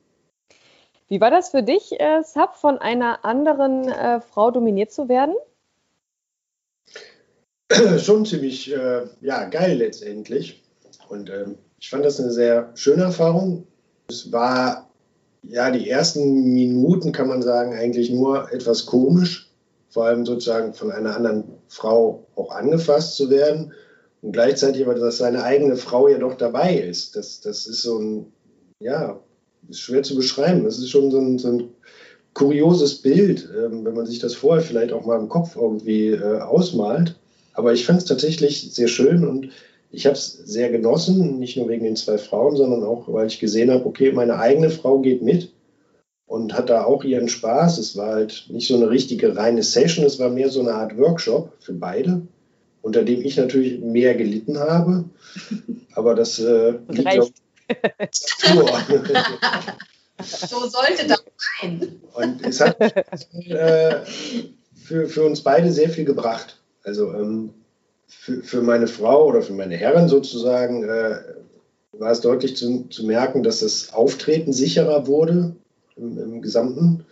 Wie 1.08 1.20
war 1.20 1.30
das 1.32 1.50
für 1.50 1.64
dich, 1.64 2.00
äh, 2.00 2.24
Sab, 2.24 2.56
von 2.56 2.78
einer 2.78 3.26
anderen 3.26 3.90
äh, 3.90 4.22
Frau 4.22 4.50
dominiert 4.52 4.92
zu 4.92 5.10
werden? 5.10 5.36
Schon 8.00 8.26
ziemlich 8.26 8.72
äh, 8.72 9.08
ja, 9.20 9.46
geil 9.46 9.78
letztendlich. 9.78 10.64
Und 11.10 11.30
ähm, 11.30 11.58
ich 11.82 11.90
fand 11.90 12.06
das 12.06 12.20
eine 12.20 12.32
sehr 12.32 12.72
schöne 12.76 13.04
Erfahrung. 13.04 13.66
Es 14.08 14.32
war 14.32 14.88
ja 15.42 15.72
die 15.72 15.90
ersten 15.90 16.54
Minuten, 16.54 17.12
kann 17.12 17.28
man 17.28 17.42
sagen, 17.42 17.74
eigentlich 17.74 18.12
nur 18.12 18.54
etwas 18.54 18.86
komisch, 18.86 19.50
vor 19.90 20.06
allem 20.06 20.26
sozusagen 20.26 20.74
von 20.76 20.92
einer 20.92 21.16
anderen 21.16 21.44
Frau 21.68 22.28
auch 22.36 22.52
angefasst 22.52 23.18
zu 23.18 23.32
werden 23.32 23.74
und 24.22 24.32
gleichzeitig 24.32 24.86
aber, 24.86 24.94
dass 24.94 25.18
seine 25.18 25.44
eigene 25.44 25.76
Frau 25.76 26.08
ja 26.08 26.20
doch 26.20 26.36
dabei 26.36 26.78
ist. 26.78 27.16
Das, 27.16 27.42
das 27.42 27.66
ist 27.66 27.82
so 27.82 27.98
ein, 27.98 28.32
ja, 28.80 29.20
ist 29.68 29.80
schwer 29.80 30.04
zu 30.04 30.16
beschreiben. 30.16 30.64
Das 30.64 30.78
ist 30.78 30.92
schon 30.92 31.10
so 31.10 31.18
ein, 31.18 31.40
so 31.40 31.48
ein 31.48 31.70
kurioses 32.36 33.02
Bild, 33.02 33.50
ähm, 33.58 33.84
wenn 33.86 33.96
man 33.96 34.06
sich 34.06 34.20
das 34.20 34.36
vorher 34.36 34.64
vielleicht 34.64 34.94
auch 34.94 35.06
mal 35.08 35.20
im 35.20 35.30
Kopf 35.30 35.56
irgendwie 35.56 36.10
äh, 36.10 36.42
ausmalt. 36.42 37.16
Aber 37.54 37.74
ich 37.74 37.88
fand 37.88 38.00
es 38.00 38.06
tatsächlich 38.06 38.72
sehr 38.72 38.88
schön 38.88 39.28
und 39.28 39.50
ich 39.92 40.06
habe 40.06 40.16
es 40.16 40.34
sehr 40.34 40.70
genossen, 40.70 41.40
nicht 41.40 41.58
nur 41.58 41.68
wegen 41.68 41.84
den 41.84 41.96
zwei 41.96 42.18
Frauen, 42.18 42.56
sondern 42.56 42.84
auch, 42.84 43.12
weil 43.12 43.28
ich 43.28 43.40
gesehen 43.40 43.72
habe, 43.72 43.86
okay, 43.86 44.12
meine 44.12 44.38
eigene 44.38 44.70
Frau 44.70 45.00
geht 45.00 45.22
mit 45.22 45.54
und 46.26 46.54
hat 46.54 46.70
da 46.70 46.86
auch 46.86 47.04
ihren 47.04 47.28
Spaß. 47.28 47.78
Es 47.78 47.98
war 47.98 48.14
halt 48.16 48.46
nicht 48.50 48.68
so 48.68 48.76
eine 48.76 48.90
richtige 48.90 49.36
reine 49.36 49.64
Session, 49.64 50.06
es 50.06 50.20
war 50.20 50.30
mehr 50.30 50.50
so 50.50 50.62
eine 50.62 50.74
Art 50.74 50.98
Workshop 50.98 51.54
für 51.60 51.74
beide 51.74 52.22
unter 52.82 53.04
dem 53.04 53.22
ich 53.22 53.38
natürlich 53.38 53.80
mehr 53.80 54.16
gelitten 54.16 54.60
habe. 54.60 55.06
Aber 55.94 56.16
das 56.16 56.40
äh, 56.40 56.74
liegt 56.90 57.20
auf 57.20 57.32
So 60.22 60.68
sollte 60.68 61.08
das 61.08 61.24
sein. 61.62 62.02
Und 62.14 62.46
es 62.46 62.60
hat 62.60 62.80
äh, 62.82 64.02
für, 64.76 65.08
für 65.08 65.24
uns 65.24 65.42
beide 65.42 65.72
sehr 65.72 65.90
viel 65.90 66.06
gebracht. 66.06 66.62
Also 66.84 67.14
ähm, 67.14 67.54
für, 68.12 68.44
für 68.44 68.62
meine 68.62 68.88
Frau 68.88 69.28
oder 69.28 69.42
für 69.42 69.54
meine 69.54 69.76
Herren 69.76 70.10
sozusagen 70.10 70.84
äh, 70.84 71.16
war 71.94 72.12
es 72.12 72.22
deutlich 72.22 72.56
zu, 72.56 72.86
zu 72.90 73.06
merken, 73.06 73.42
dass 73.42 73.62
das 73.62 73.94
Auftreten 73.94 74.54
sicherer 74.54 75.08
wurde 75.08 75.56
im, 75.96 76.18
im 76.18 76.42
Gesamten. 76.42 77.06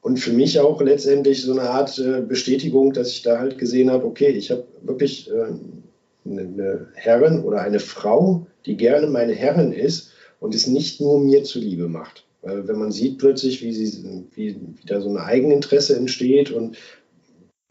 Und 0.00 0.18
für 0.18 0.32
mich 0.32 0.58
auch 0.58 0.80
letztendlich 0.80 1.42
so 1.42 1.52
eine 1.52 1.70
Art 1.70 1.98
äh, 1.98 2.22
Bestätigung, 2.22 2.92
dass 2.92 3.10
ich 3.10 3.22
da 3.22 3.38
halt 3.38 3.58
gesehen 3.58 3.90
habe, 3.90 4.04
okay, 4.04 4.30
ich 4.30 4.50
habe 4.50 4.64
wirklich 4.80 5.30
äh, 5.30 6.28
eine 6.28 6.88
Herrin 6.94 7.44
oder 7.44 7.60
eine 7.60 7.78
Frau, 7.78 8.46
die 8.66 8.76
gerne 8.76 9.06
meine 9.06 9.34
Herrin 9.34 9.72
ist 9.72 10.10
und 10.40 10.54
es 10.54 10.66
nicht 10.66 11.00
nur 11.00 11.20
mir 11.20 11.44
zuliebe 11.44 11.88
macht. 11.88 12.24
Weil 12.42 12.66
wenn 12.66 12.78
man 12.78 12.90
sieht 12.90 13.18
plötzlich, 13.18 13.62
wie, 13.62 13.72
sie, 13.72 14.24
wie, 14.34 14.56
wie 14.56 14.86
da 14.86 15.00
so 15.00 15.10
ein 15.10 15.18
Eigeninteresse 15.18 15.94
entsteht 15.94 16.50
und 16.50 16.76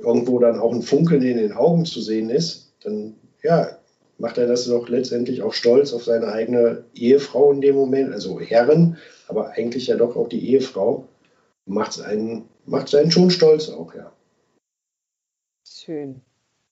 irgendwo 0.04 0.40
dann 0.40 0.60
auch 0.60 0.74
ein 0.74 0.82
Funkeln 0.82 1.22
in 1.22 1.38
den 1.38 1.54
Augen 1.54 1.86
zu 1.86 2.02
sehen 2.02 2.30
ist, 2.30 2.74
dann 2.84 3.16
ja, 3.44 3.78
macht 4.18 4.38
er 4.38 4.48
das 4.48 4.66
doch 4.66 4.88
letztendlich 4.88 5.42
auch 5.42 5.54
stolz 5.54 5.94
auf 5.94 6.04
seine 6.04 6.28
eigene 6.28 6.84
Ehefrau 6.94 7.52
in 7.52 7.62
dem 7.62 7.76
Moment, 7.76 8.14
also 8.14 8.40
Herrin, 8.40 8.98
aber 9.28 9.52
eigentlich 9.52 9.88
ja 9.88 9.96
doch 9.96 10.16
auch 10.16 10.30
die 10.30 10.50
Ehefrau. 10.50 11.08
Macht 11.66 12.02
einen, 12.02 12.50
macht's 12.66 12.94
einen 12.96 13.12
schon 13.12 13.30
stolz 13.30 13.70
auch, 13.70 13.94
ja. 13.96 14.12
Schön. 15.68 16.22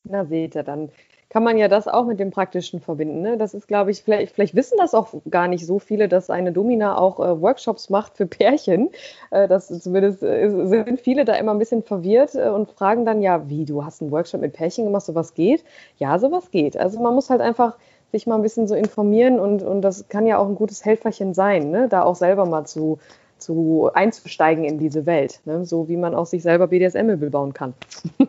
Na 0.03 0.25
seht 0.25 0.55
ihr, 0.55 0.63
dann 0.63 0.91
kann 1.29 1.43
man 1.43 1.57
ja 1.57 1.67
das 1.67 1.87
auch 1.87 2.05
mit 2.05 2.19
dem 2.19 2.31
Praktischen 2.31 2.81
verbinden. 2.81 3.21
Ne? 3.21 3.37
Das 3.37 3.53
ist, 3.53 3.67
glaube 3.67 3.91
ich, 3.91 4.03
vielleicht, 4.03 4.33
vielleicht, 4.33 4.55
wissen 4.55 4.77
das 4.77 4.93
auch 4.95 5.13
gar 5.29 5.47
nicht 5.47 5.65
so 5.65 5.77
viele, 5.77 6.07
dass 6.07 6.29
eine 6.29 6.51
Domina 6.51 6.97
auch 6.97 7.19
äh, 7.19 7.41
Workshops 7.41 7.89
macht 7.89 8.17
für 8.17 8.25
Pärchen. 8.25 8.89
Äh, 9.29 9.47
das 9.47 9.67
zumindest 9.67 10.23
äh, 10.23 10.49
sind 10.49 10.99
viele 10.99 11.25
da 11.25 11.33
immer 11.35 11.51
ein 11.51 11.59
bisschen 11.59 11.83
verwirrt 11.83 12.33
äh, 12.35 12.49
und 12.49 12.71
fragen 12.71 13.05
dann, 13.05 13.21
ja, 13.21 13.47
wie, 13.47 13.65
du 13.65 13.85
hast 13.85 14.01
einen 14.01 14.11
Workshop 14.11 14.41
mit 14.41 14.53
Pärchen 14.53 14.85
gemacht, 14.85 15.05
sowas 15.05 15.35
geht? 15.35 15.63
Ja, 15.97 16.17
sowas 16.17 16.49
geht. 16.49 16.77
Also 16.77 16.99
man 16.99 17.13
muss 17.13 17.29
halt 17.29 17.41
einfach 17.41 17.77
sich 18.11 18.25
mal 18.25 18.35
ein 18.35 18.41
bisschen 18.41 18.67
so 18.67 18.73
informieren 18.73 19.39
und, 19.39 19.61
und 19.61 19.81
das 19.83 20.09
kann 20.09 20.25
ja 20.25 20.39
auch 20.39 20.47
ein 20.47 20.55
gutes 20.55 20.83
Helferchen 20.83 21.35
sein, 21.35 21.69
ne? 21.69 21.87
da 21.89 22.01
auch 22.01 22.15
selber 22.15 22.47
mal 22.47 22.65
zu, 22.65 22.97
zu 23.37 23.91
einzusteigen 23.93 24.63
in 24.63 24.79
diese 24.79 25.05
Welt, 25.05 25.41
ne? 25.45 25.63
so 25.63 25.87
wie 25.89 25.97
man 25.97 26.15
auch 26.15 26.25
sich 26.25 26.41
selber 26.41 26.65
BDSM-Möbel 26.67 27.29
bauen 27.29 27.53
kann. 27.53 27.75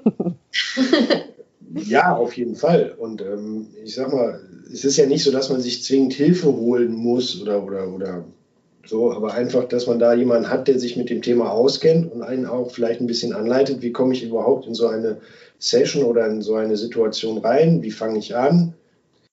Ja, 1.75 2.17
auf 2.17 2.37
jeden 2.37 2.57
Fall. 2.57 2.95
Und 2.99 3.23
ähm, 3.23 3.69
ich 3.85 3.95
sag 3.95 4.13
mal, 4.13 4.41
es 4.73 4.85
ist 4.85 4.97
ja 4.97 5.07
nicht 5.07 5.23
so, 5.23 5.31
dass 5.31 5.51
man 5.51 5.61
sich 5.61 5.83
zwingend 5.85 6.15
Hilfe 6.15 6.49
holen 6.49 6.93
muss 6.93 7.41
oder, 7.41 7.65
oder, 7.65 7.89
oder 7.93 8.25
so, 8.87 9.13
aber 9.13 9.35
einfach, 9.35 9.69
dass 9.69 9.87
man 9.87 9.99
da 9.99 10.15
jemanden 10.15 10.51
hat, 10.51 10.67
der 10.67 10.79
sich 10.79 10.97
mit 10.97 11.11
dem 11.11 11.23
Thema 11.23 11.51
auskennt 11.51 12.11
und 12.11 12.23
einen 12.23 12.47
auch 12.47 12.73
vielleicht 12.73 13.01
ein 13.01 13.07
bisschen 13.07 13.33
anleitet, 13.35 13.83
wie 13.83 13.93
komme 13.93 14.15
ich 14.15 14.25
überhaupt 14.25 14.67
in 14.67 14.75
so 14.75 14.89
eine 14.89 15.19
Session 15.59 16.05
oder 16.05 16.27
in 16.27 16.43
so 16.43 16.55
eine 16.55 16.77
Situation 16.77 17.39
rein, 17.39 17.83
wie 17.83 17.91
fange 17.91 18.19
ich 18.19 18.35
an. 18.35 18.75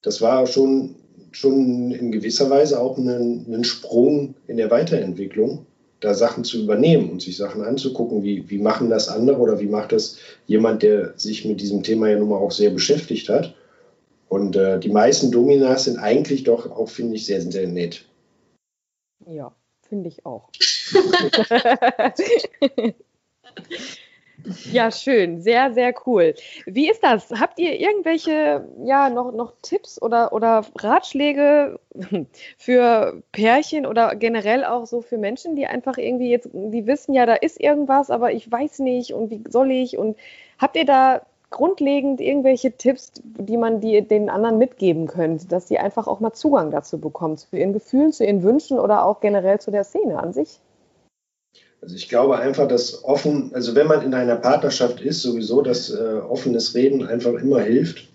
Das 0.02 0.21
war 0.21 0.45
schon, 0.45 0.95
schon 1.32 1.91
in 1.91 2.12
gewisser 2.12 2.50
Weise 2.50 2.80
auch 2.80 2.97
ein, 2.97 3.45
ein 3.52 3.63
Sprung 3.63 4.36
in 4.47 4.58
der 4.58 4.69
Weiterentwicklung 4.69 5.65
da 5.99 6.13
Sachen 6.13 6.43
zu 6.43 6.62
übernehmen 6.62 7.10
und 7.10 7.21
sich 7.21 7.38
Sachen 7.38 7.63
anzugucken, 7.63 8.23
wie, 8.23 8.49
wie 8.49 8.60
machen 8.60 8.89
das 8.89 9.07
andere 9.07 9.39
oder 9.39 9.60
wie 9.60 9.67
macht 9.67 9.91
das 9.91 10.17
jemand, 10.45 10.83
der 10.83 11.17
sich 11.17 11.45
mit 11.45 11.60
diesem 11.62 11.83
Thema 11.83 12.10
ja 12.10 12.19
nun 12.19 12.29
mal 12.29 12.38
auch 12.38 12.51
sehr 12.51 12.69
beschäftigt 12.69 13.29
hat. 13.29 13.55
Und 14.29 14.55
äh, 14.55 14.79
die 14.79 14.89
meisten 14.89 15.31
Dominas 15.31 15.86
sind 15.86 15.97
eigentlich 15.97 16.43
doch 16.43 16.69
auch, 16.69 16.89
finde 16.89 17.15
ich, 17.15 17.25
sehr, 17.25 17.41
sehr 17.41 17.67
nett. 17.67 18.05
Ja, 19.25 19.55
finde 19.81 20.10
ich 20.10 20.25
auch. 20.25 20.49
Ja, 24.71 24.91
schön. 24.91 25.41
Sehr, 25.41 25.73
sehr 25.73 25.93
cool. 26.06 26.34
Wie 26.65 26.89
ist 26.89 27.04
das? 27.04 27.32
Habt 27.32 27.60
ihr 27.60 27.80
irgendwelche, 27.80 28.67
ja, 28.86 29.10
noch, 29.10 29.32
noch 29.34 29.54
Tipps 29.62 30.02
oder, 30.02 30.32
oder 30.32 30.63
Ratschläge 30.78 31.80
für 32.58 33.21
Pärchen 33.32 33.86
oder 33.86 34.15
generell 34.15 34.63
auch 34.63 34.86
so 34.86 35.02
für 35.02 35.17
Menschen, 35.17 35.56
die 35.56 35.65
einfach 35.65 35.97
irgendwie 35.97 36.30
jetzt, 36.30 36.50
die 36.54 36.86
wissen 36.86 37.13
ja, 37.13 37.26
da 37.26 37.34
ist 37.34 37.60
irgendwas, 37.60 38.10
aber 38.12 38.32
ich 38.32 38.50
weiß 38.52 38.80
nicht 38.80 39.13
und 39.13 39.32
wie 39.32 39.43
soll 39.50 39.71
ich? 39.71 39.97
Und 39.97 40.17
habt 40.60 40.76
ihr 40.78 40.86
da 40.86 41.21
grundlegend 41.50 42.21
irgendwelche 42.21 42.73
Tipps, 42.78 43.13
die 43.23 43.58
man 43.58 43.80
die, 43.82 44.02
den 44.08 44.30
anderen 44.30 44.58
mitgeben 44.60 45.08
könnt, 45.08 45.52
dass 45.52 45.67
sie 45.67 45.80
einfach 45.80 46.08
auch 46.08 46.19
mal 46.19 46.34
Zugang 46.34 46.71
dazu 46.71 47.00
bekommen, 47.00 47.38
zu 47.38 47.56
ihren 47.56 47.73
Gefühlen, 47.73 48.12
zu 48.13 48.23
ihren 48.26 48.43
Wünschen 48.43 48.80
oder 48.80 49.06
auch 49.06 49.19
generell 49.19 49.60
zu 49.60 49.71
der 49.71 49.84
Szene 49.84 50.19
an 50.19 50.34
sich? 50.34 50.60
Also 51.82 51.96
ich 51.96 52.10
glaube 52.10 52.38
einfach, 52.38 52.68
dass 52.68 53.04
offen, 53.04 53.52
also 53.54 53.76
wenn 53.76 53.88
man 53.88 54.02
in 54.02 54.13
einer 54.13 54.36
Partnerschaft 54.36 55.00
ist, 55.02 55.22
sowieso, 55.22 55.62
dass 55.62 55.90
äh, 55.90 56.20
offenes 56.28 56.74
Reden 56.74 57.06
einfach 57.06 57.34
immer 57.34 57.62
hilft. 57.62 58.08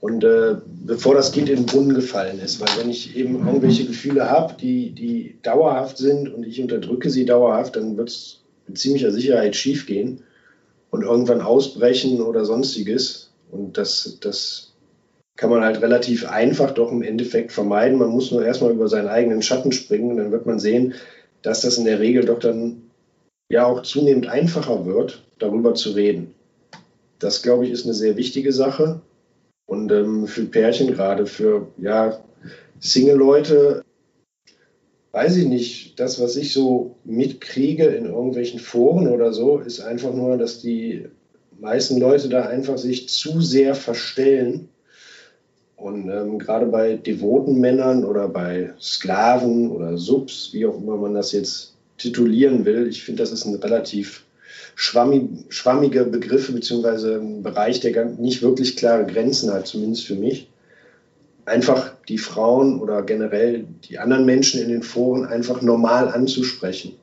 Und 0.00 0.22
äh, 0.24 0.56
bevor 0.84 1.14
das 1.14 1.32
Kind 1.32 1.48
in 1.48 1.56
den 1.56 1.66
Brunnen 1.66 1.94
gefallen 1.94 2.38
ist, 2.38 2.60
weil 2.60 2.68
wenn 2.78 2.90
ich 2.90 3.16
eben 3.16 3.44
irgendwelche 3.46 3.86
Gefühle 3.86 4.30
habe, 4.30 4.54
die, 4.60 4.90
die 4.90 5.38
dauerhaft 5.42 5.98
sind 5.98 6.32
und 6.32 6.46
ich 6.46 6.60
unterdrücke 6.60 7.10
sie 7.10 7.24
dauerhaft, 7.24 7.76
dann 7.76 7.96
wird 7.96 8.10
es 8.10 8.42
mit 8.68 8.78
ziemlicher 8.78 9.10
Sicherheit 9.10 9.56
schiefgehen 9.56 10.22
und 10.90 11.02
irgendwann 11.02 11.40
ausbrechen 11.40 12.20
oder 12.20 12.44
sonstiges. 12.44 13.30
Und 13.50 13.78
das, 13.78 14.18
das 14.20 14.72
kann 15.36 15.50
man 15.50 15.64
halt 15.64 15.80
relativ 15.82 16.28
einfach 16.28 16.70
doch 16.72 16.92
im 16.92 17.02
Endeffekt 17.02 17.52
vermeiden. 17.52 17.98
Man 17.98 18.10
muss 18.10 18.30
nur 18.30 18.44
erstmal 18.44 18.72
über 18.72 18.88
seinen 18.88 19.08
eigenen 19.08 19.42
Schatten 19.42 19.72
springen 19.72 20.12
und 20.12 20.16
dann 20.18 20.32
wird 20.32 20.46
man 20.46 20.58
sehen, 20.58 20.94
dass 21.42 21.62
das 21.62 21.78
in 21.78 21.84
der 21.84 22.00
Regel 22.00 22.24
doch 22.24 22.38
dann 22.38 22.82
ja 23.48 23.66
auch 23.66 23.82
zunehmend 23.82 24.26
einfacher 24.26 24.86
wird, 24.86 25.22
darüber 25.38 25.74
zu 25.74 25.90
reden. 25.90 26.34
Das, 27.18 27.42
glaube 27.42 27.64
ich, 27.64 27.72
ist 27.72 27.84
eine 27.84 27.94
sehr 27.94 28.16
wichtige 28.16 28.52
Sache. 28.52 29.00
Und 29.66 29.90
ähm, 29.90 30.26
für 30.26 30.44
Pärchen, 30.44 30.92
gerade 30.92 31.26
für 31.26 31.68
ja, 31.78 32.20
Single-Leute, 32.80 33.84
weiß 35.12 35.36
ich 35.36 35.46
nicht, 35.46 35.98
das, 35.98 36.20
was 36.20 36.36
ich 36.36 36.52
so 36.52 36.96
mitkriege 37.04 37.86
in 37.86 38.06
irgendwelchen 38.06 38.60
Foren 38.60 39.08
oder 39.08 39.32
so, 39.32 39.58
ist 39.58 39.80
einfach 39.80 40.12
nur, 40.12 40.36
dass 40.36 40.60
die 40.60 41.06
meisten 41.58 41.98
Leute 41.98 42.28
da 42.28 42.42
einfach 42.42 42.78
sich 42.78 43.08
zu 43.08 43.40
sehr 43.40 43.74
verstellen 43.74 44.68
und 45.76 46.08
ähm, 46.08 46.38
gerade 46.38 46.66
bei 46.66 46.96
devoten 46.96 47.60
Männern 47.60 48.04
oder 48.04 48.28
bei 48.28 48.72
Sklaven 48.80 49.70
oder 49.70 49.98
Subs, 49.98 50.50
wie 50.52 50.66
auch 50.66 50.76
immer 50.80 50.96
man 50.96 51.14
das 51.14 51.32
jetzt 51.32 51.74
titulieren 51.98 52.64
will, 52.64 52.86
ich 52.88 53.04
finde, 53.04 53.22
das 53.22 53.30
ist 53.30 53.44
ein 53.44 53.54
relativ 53.54 54.24
schwammig, 54.74 55.28
schwammiger 55.50 56.04
Begriff 56.04 56.52
beziehungsweise 56.52 57.16
ein 57.16 57.42
Bereich, 57.42 57.80
der 57.80 58.04
nicht 58.06 58.42
wirklich 58.42 58.76
klare 58.76 59.06
Grenzen 59.06 59.52
hat, 59.52 59.66
zumindest 59.66 60.06
für 60.06 60.14
mich. 60.14 60.48
Einfach 61.44 61.92
die 62.08 62.18
Frauen 62.18 62.80
oder 62.80 63.02
generell 63.02 63.66
die 63.88 63.98
anderen 63.98 64.24
Menschen 64.24 64.60
in 64.60 64.68
den 64.68 64.82
Foren 64.82 65.26
einfach 65.26 65.62
normal 65.62 66.08
anzusprechen. 66.08 66.94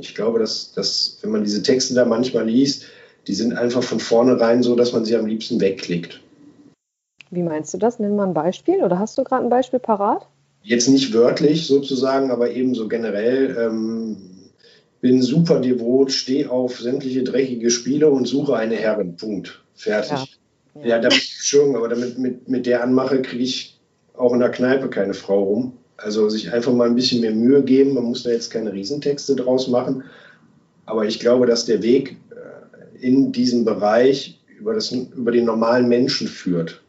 Ich 0.00 0.14
glaube, 0.14 0.38
dass, 0.40 0.72
dass 0.72 1.18
wenn 1.22 1.30
man 1.30 1.44
diese 1.44 1.62
Texte 1.62 1.94
da 1.94 2.04
manchmal 2.04 2.48
liest, 2.48 2.86
die 3.28 3.34
sind 3.34 3.52
einfach 3.52 3.82
von 3.82 4.00
vornherein 4.00 4.62
so, 4.62 4.74
dass 4.74 4.92
man 4.92 5.04
sie 5.04 5.14
am 5.14 5.26
liebsten 5.26 5.60
wegklickt. 5.60 6.20
Wie 7.32 7.42
meinst 7.42 7.72
du 7.72 7.78
das? 7.78 7.98
Nimm 7.98 8.14
mal 8.14 8.26
ein 8.26 8.34
Beispiel 8.34 8.84
oder 8.84 8.98
hast 8.98 9.16
du 9.16 9.24
gerade 9.24 9.42
ein 9.42 9.48
Beispiel 9.48 9.78
parat? 9.78 10.26
Jetzt 10.62 10.86
nicht 10.88 11.14
wörtlich 11.14 11.66
sozusagen, 11.66 12.30
aber 12.30 12.50
eben 12.50 12.74
so 12.74 12.88
generell. 12.88 13.56
Ähm, 13.58 14.16
bin 15.00 15.22
super 15.22 15.58
devot, 15.58 16.12
stehe 16.12 16.50
auf 16.50 16.78
sämtliche 16.78 17.24
dreckige 17.24 17.70
Spiele 17.70 18.10
und 18.10 18.28
suche 18.28 18.54
eine 18.56 18.76
Herrin. 18.76 19.16
Punkt. 19.16 19.64
Fertig. 19.74 20.38
Ja, 20.74 20.80
ja. 20.82 20.88
ja 20.88 20.98
damit, 20.98 21.14
Entschuldigung, 21.14 21.76
aber 21.76 21.88
damit, 21.88 22.18
mit, 22.18 22.48
mit 22.50 22.66
der 22.66 22.84
Anmache 22.84 23.22
kriege 23.22 23.42
ich 23.42 23.80
auch 24.14 24.34
in 24.34 24.40
der 24.40 24.50
Kneipe 24.50 24.90
keine 24.90 25.14
Frau 25.14 25.42
rum. 25.42 25.72
Also 25.96 26.28
sich 26.28 26.52
einfach 26.52 26.74
mal 26.74 26.86
ein 26.86 26.94
bisschen 26.94 27.22
mehr 27.22 27.32
Mühe 27.32 27.62
geben. 27.62 27.94
Man 27.94 28.04
muss 28.04 28.24
da 28.24 28.30
jetzt 28.30 28.50
keine 28.50 28.74
Riesentexte 28.74 29.36
draus 29.36 29.68
machen. 29.68 30.04
Aber 30.84 31.06
ich 31.06 31.18
glaube, 31.18 31.46
dass 31.46 31.64
der 31.64 31.82
Weg 31.82 32.18
äh, 32.30 33.04
in 33.04 33.32
diesem 33.32 33.64
Bereich 33.64 34.38
über, 34.58 34.74
das, 34.74 34.92
über 34.92 35.32
den 35.32 35.46
normalen 35.46 35.88
Menschen 35.88 36.28
führt 36.28 36.82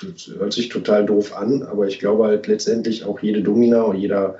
das 0.00 0.28
hört 0.38 0.52
sich 0.52 0.68
total 0.68 1.06
doof 1.06 1.36
an, 1.36 1.62
aber 1.62 1.88
ich 1.88 1.98
glaube 1.98 2.24
halt 2.24 2.46
letztendlich 2.46 3.04
auch 3.04 3.20
jede 3.20 3.42
Domina 3.42 3.82
und 3.82 3.98
jeder 3.98 4.38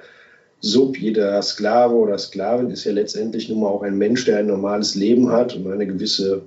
Sub, 0.60 0.98
jeder 0.98 1.40
Sklave 1.42 1.94
oder 1.94 2.18
Sklavin 2.18 2.70
ist 2.70 2.84
ja 2.84 2.92
letztendlich 2.92 3.48
nun 3.48 3.60
mal 3.60 3.68
auch 3.68 3.82
ein 3.82 3.96
Mensch, 3.96 4.24
der 4.24 4.38
ein 4.38 4.46
normales 4.46 4.94
Leben 4.94 5.30
hat 5.30 5.54
und 5.54 5.70
eine 5.70 5.86
gewisse, 5.86 6.42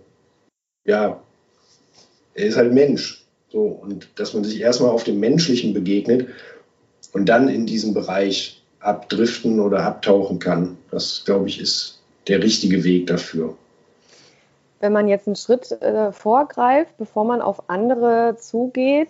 ja, 0.85 1.21
er 2.33 2.45
ist 2.45 2.57
halt 2.57 2.73
Mensch. 2.73 3.25
So, 3.49 3.63
und 3.63 4.07
dass 4.15 4.33
man 4.33 4.43
sich 4.43 4.61
erstmal 4.61 4.91
auf 4.91 5.03
dem 5.03 5.19
Menschlichen 5.19 5.73
begegnet 5.73 6.27
und 7.13 7.27
dann 7.27 7.49
in 7.49 7.65
diesem 7.65 7.93
Bereich 7.93 8.61
abdriften 8.79 9.59
oder 9.59 9.83
abtauchen 9.83 10.39
kann, 10.39 10.77
das 10.89 11.23
glaube 11.25 11.47
ich 11.47 11.59
ist 11.59 12.01
der 12.27 12.41
richtige 12.41 12.83
Weg 12.83 13.07
dafür 13.07 13.57
wenn 14.81 14.91
man 14.91 15.07
jetzt 15.07 15.27
einen 15.27 15.35
Schritt 15.35 15.71
äh, 15.81 16.11
vorgreift, 16.11 16.97
bevor 16.97 17.23
man 17.23 17.41
auf 17.41 17.69
andere 17.69 18.35
zugeht, 18.37 19.09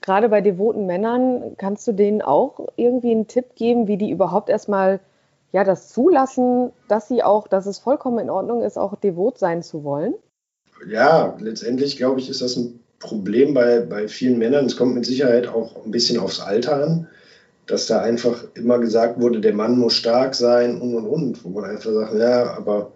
gerade 0.00 0.28
bei 0.28 0.40
devoten 0.40 0.86
Männern, 0.86 1.56
kannst 1.56 1.86
du 1.86 1.92
denen 1.92 2.22
auch 2.22 2.68
irgendwie 2.76 3.12
einen 3.12 3.26
Tipp 3.26 3.54
geben, 3.54 3.88
wie 3.88 3.96
die 3.96 4.10
überhaupt 4.10 4.50
erstmal 4.50 5.00
ja, 5.52 5.64
das 5.64 5.88
zulassen, 5.88 6.70
dass 6.88 7.08
sie 7.08 7.22
auch, 7.22 7.48
dass 7.48 7.66
es 7.66 7.78
vollkommen 7.78 8.18
in 8.18 8.30
Ordnung 8.30 8.62
ist, 8.62 8.76
auch 8.76 8.94
devot 8.96 9.38
sein 9.38 9.62
zu 9.62 9.84
wollen? 9.84 10.14
Ja, 10.88 11.34
letztendlich 11.40 11.96
glaube 11.96 12.20
ich, 12.20 12.28
ist 12.28 12.42
das 12.42 12.56
ein 12.56 12.80
Problem 12.98 13.54
bei, 13.54 13.80
bei 13.80 14.08
vielen 14.08 14.38
Männern. 14.38 14.66
Es 14.66 14.76
kommt 14.76 14.94
mit 14.94 15.06
Sicherheit 15.06 15.46
auch 15.48 15.84
ein 15.84 15.90
bisschen 15.90 16.18
aufs 16.18 16.40
Alter 16.40 16.82
an. 16.82 17.08
dass 17.66 17.86
da 17.86 18.00
einfach 18.00 18.44
immer 18.54 18.78
gesagt 18.78 19.20
wurde, 19.20 19.40
der 19.40 19.54
Mann 19.54 19.78
muss 19.78 19.94
stark 19.94 20.34
sein 20.34 20.80
und 20.80 20.94
und 20.94 21.06
und, 21.06 21.44
wo 21.44 21.48
man 21.48 21.64
einfach 21.64 21.92
sagt, 21.92 22.14
ja, 22.14 22.56
aber 22.56 22.92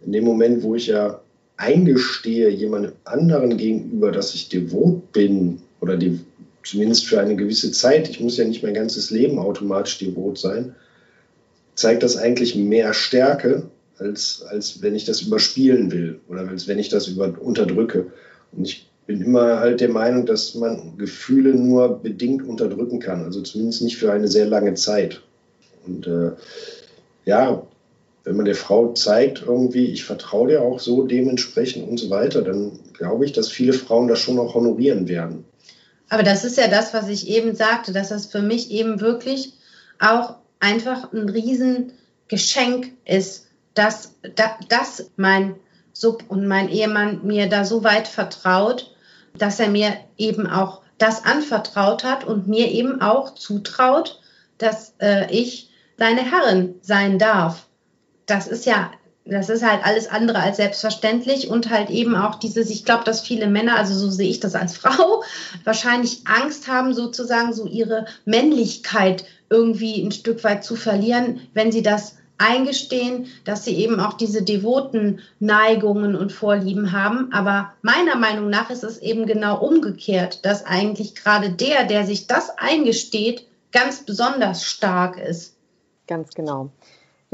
in 0.00 0.12
dem 0.12 0.24
Moment, 0.24 0.62
wo 0.62 0.74
ich 0.74 0.86
ja 0.86 1.20
eingestehe 1.56 2.48
jemandem 2.50 2.92
anderen 3.04 3.56
gegenüber, 3.56 4.10
dass 4.12 4.34
ich 4.34 4.48
devot 4.48 5.12
bin 5.12 5.60
oder 5.80 5.96
die, 5.96 6.20
zumindest 6.64 7.06
für 7.06 7.20
eine 7.20 7.36
gewisse 7.36 7.72
Zeit, 7.72 8.08
ich 8.08 8.20
muss 8.20 8.36
ja 8.36 8.44
nicht 8.44 8.62
mein 8.62 8.74
ganzes 8.74 9.10
Leben 9.10 9.38
automatisch 9.38 9.98
devot 9.98 10.38
sein, 10.38 10.74
zeigt 11.74 12.02
das 12.02 12.16
eigentlich 12.16 12.54
mehr 12.54 12.94
Stärke, 12.94 13.68
als, 13.98 14.42
als 14.48 14.82
wenn 14.82 14.94
ich 14.94 15.04
das 15.04 15.22
überspielen 15.22 15.92
will 15.92 16.20
oder 16.28 16.48
als 16.48 16.66
wenn 16.66 16.78
ich 16.78 16.88
das 16.88 17.08
über, 17.08 17.32
unterdrücke. 17.40 18.06
Und 18.52 18.64
ich 18.64 18.88
bin 19.06 19.20
immer 19.20 19.60
halt 19.60 19.80
der 19.80 19.90
Meinung, 19.90 20.26
dass 20.26 20.54
man 20.54 20.96
Gefühle 20.96 21.54
nur 21.54 22.00
bedingt 22.00 22.42
unterdrücken 22.42 22.98
kann, 22.98 23.22
also 23.22 23.42
zumindest 23.42 23.82
nicht 23.82 23.96
für 23.96 24.12
eine 24.12 24.28
sehr 24.28 24.46
lange 24.46 24.74
Zeit. 24.74 25.20
Und 25.86 26.06
äh, 26.06 26.30
ja, 27.24 27.66
wenn 28.24 28.36
man 28.36 28.46
der 28.46 28.54
Frau 28.54 28.92
zeigt, 28.94 29.42
irgendwie, 29.42 29.86
ich 29.86 30.04
vertraue 30.04 30.48
dir 30.48 30.62
auch 30.62 30.80
so 30.80 31.06
dementsprechend 31.06 31.86
und 31.88 31.98
so 31.98 32.10
weiter, 32.10 32.42
dann 32.42 32.78
glaube 32.94 33.24
ich, 33.26 33.32
dass 33.32 33.48
viele 33.48 33.74
Frauen 33.74 34.08
das 34.08 34.18
schon 34.18 34.38
auch 34.38 34.54
honorieren 34.54 35.08
werden. 35.08 35.44
Aber 36.08 36.22
das 36.22 36.44
ist 36.44 36.56
ja 36.56 36.68
das, 36.68 36.94
was 36.94 37.08
ich 37.08 37.28
eben 37.28 37.54
sagte, 37.54 37.92
dass 37.92 38.08
das 38.08 38.26
für 38.26 38.40
mich 38.40 38.70
eben 38.70 39.00
wirklich 39.00 39.52
auch 39.98 40.36
einfach 40.58 41.12
ein 41.12 41.28
Riesengeschenk 41.28 42.92
ist, 43.04 43.46
dass, 43.74 44.14
dass 44.68 45.10
mein 45.16 45.56
Sub 45.92 46.24
und 46.28 46.46
mein 46.46 46.68
Ehemann 46.70 47.20
mir 47.24 47.48
da 47.48 47.64
so 47.64 47.84
weit 47.84 48.08
vertraut, 48.08 48.94
dass 49.36 49.60
er 49.60 49.68
mir 49.68 49.96
eben 50.16 50.46
auch 50.46 50.82
das 50.98 51.24
anvertraut 51.24 52.04
hat 52.04 52.24
und 52.24 52.46
mir 52.46 52.70
eben 52.70 53.00
auch 53.00 53.34
zutraut, 53.34 54.20
dass 54.58 54.94
äh, 55.00 55.30
ich 55.30 55.70
seine 55.98 56.22
Herrin 56.22 56.76
sein 56.82 57.18
darf. 57.18 57.66
Das 58.26 58.46
ist 58.46 58.66
ja, 58.66 58.90
das 59.24 59.48
ist 59.48 59.64
halt 59.64 59.84
alles 59.84 60.06
andere 60.06 60.38
als 60.38 60.58
selbstverständlich 60.58 61.48
und 61.48 61.70
halt 61.70 61.90
eben 61.90 62.14
auch 62.14 62.36
dieses, 62.36 62.70
ich 62.70 62.84
glaube, 62.84 63.04
dass 63.04 63.22
viele 63.22 63.46
Männer, 63.46 63.76
also 63.76 63.94
so 63.94 64.10
sehe 64.10 64.28
ich 64.28 64.40
das 64.40 64.54
als 64.54 64.76
Frau, 64.78 65.22
wahrscheinlich 65.64 66.22
Angst 66.26 66.68
haben, 66.68 66.94
sozusagen 66.94 67.52
so 67.52 67.66
ihre 67.66 68.06
Männlichkeit 68.24 69.24
irgendwie 69.50 70.02
ein 70.02 70.12
Stück 70.12 70.44
weit 70.44 70.64
zu 70.64 70.76
verlieren, 70.76 71.40
wenn 71.54 71.72
sie 71.72 71.82
das 71.82 72.16
eingestehen, 72.36 73.26
dass 73.44 73.64
sie 73.64 73.76
eben 73.76 74.00
auch 74.00 74.14
diese 74.14 74.42
devoten 74.42 75.20
Neigungen 75.38 76.16
und 76.16 76.32
Vorlieben 76.32 76.92
haben. 76.92 77.32
Aber 77.32 77.72
meiner 77.82 78.16
Meinung 78.16 78.50
nach 78.50 78.70
ist 78.70 78.84
es 78.84 78.98
eben 78.98 79.26
genau 79.26 79.60
umgekehrt, 79.60 80.44
dass 80.44 80.66
eigentlich 80.66 81.14
gerade 81.14 81.50
der, 81.50 81.84
der 81.84 82.04
sich 82.04 82.26
das 82.26 82.50
eingesteht, 82.58 83.46
ganz 83.72 84.04
besonders 84.04 84.64
stark 84.64 85.16
ist. 85.16 85.56
Ganz 86.06 86.34
genau. 86.34 86.70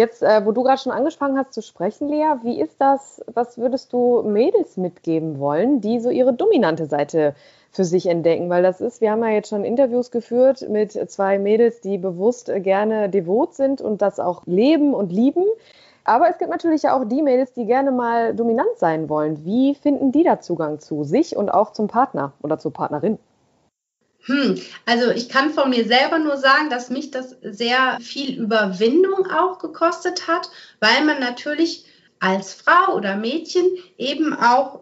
Jetzt, 0.01 0.23
äh, 0.23 0.47
wo 0.47 0.53
du 0.53 0.63
gerade 0.63 0.81
schon 0.81 0.93
angefangen 0.93 1.37
hast 1.37 1.53
zu 1.53 1.61
sprechen, 1.61 2.09
Lea, 2.09 2.37
wie 2.43 2.59
ist 2.59 2.81
das, 2.81 3.23
was 3.35 3.59
würdest 3.59 3.93
du 3.93 4.23
Mädels 4.23 4.79
mitgeben 4.79 5.39
wollen, 5.39 5.83
die 5.83 6.01
so 6.01 6.09
ihre 6.09 6.33
dominante 6.33 6.87
Seite 6.87 7.35
für 7.71 7.85
sich 7.85 8.07
entdecken, 8.07 8.49
weil 8.49 8.63
das 8.63 8.81
ist, 8.81 9.03
wir 9.03 9.11
haben 9.11 9.23
ja 9.23 9.29
jetzt 9.29 9.51
schon 9.51 9.63
Interviews 9.63 10.11
geführt 10.11 10.67
mit 10.71 10.93
zwei 11.11 11.39
Mädels, 11.39 11.83
die 11.83 11.99
bewusst 11.99 12.51
gerne 12.51 13.11
devot 13.11 13.53
sind 13.53 13.83
und 13.83 14.01
das 14.01 14.21
auch 14.21 14.47
leben 14.47 14.95
und 14.95 15.13
lieben. 15.13 15.45
Aber 16.05 16.31
es 16.31 16.39
gibt 16.39 16.51
natürlich 16.51 16.85
ja 16.85 16.99
auch 16.99 17.05
die 17.05 17.21
Mädels, 17.21 17.53
die 17.53 17.67
gerne 17.67 17.91
mal 17.91 18.35
dominant 18.35 18.79
sein 18.79 19.11
wollen. 19.11 19.45
Wie 19.45 19.75
finden 19.75 20.13
die 20.13 20.25
da 20.25 20.41
Zugang 20.41 20.79
zu 20.79 21.05
sich 21.05 21.37
und 21.37 21.51
auch 21.51 21.73
zum 21.75 21.89
Partner 21.89 22.33
oder 22.41 22.59
zur 22.59 22.73
Partnerin? 22.73 23.19
Hm, 24.25 24.61
also 24.87 25.11
ich 25.11 25.29
kann 25.29 25.51
von 25.51 25.71
mir 25.71 25.87
selber 25.87 26.19
nur 26.19 26.37
sagen, 26.37 26.69
dass 26.69 26.91
mich 26.91 27.11
das 27.11 27.37
sehr 27.43 27.99
viel 28.01 28.39
Überwindung 28.39 29.27
auch 29.27 29.59
gekostet 29.59 30.29
hat, 30.29 30.51
weil 30.79 31.05
man 31.05 31.21
natürlich 31.21 31.87
als 32.19 32.53
Frau 32.53 32.95
oder 32.95 33.17
Mädchen 33.17 33.65
eben 33.97 34.35
auch 34.35 34.81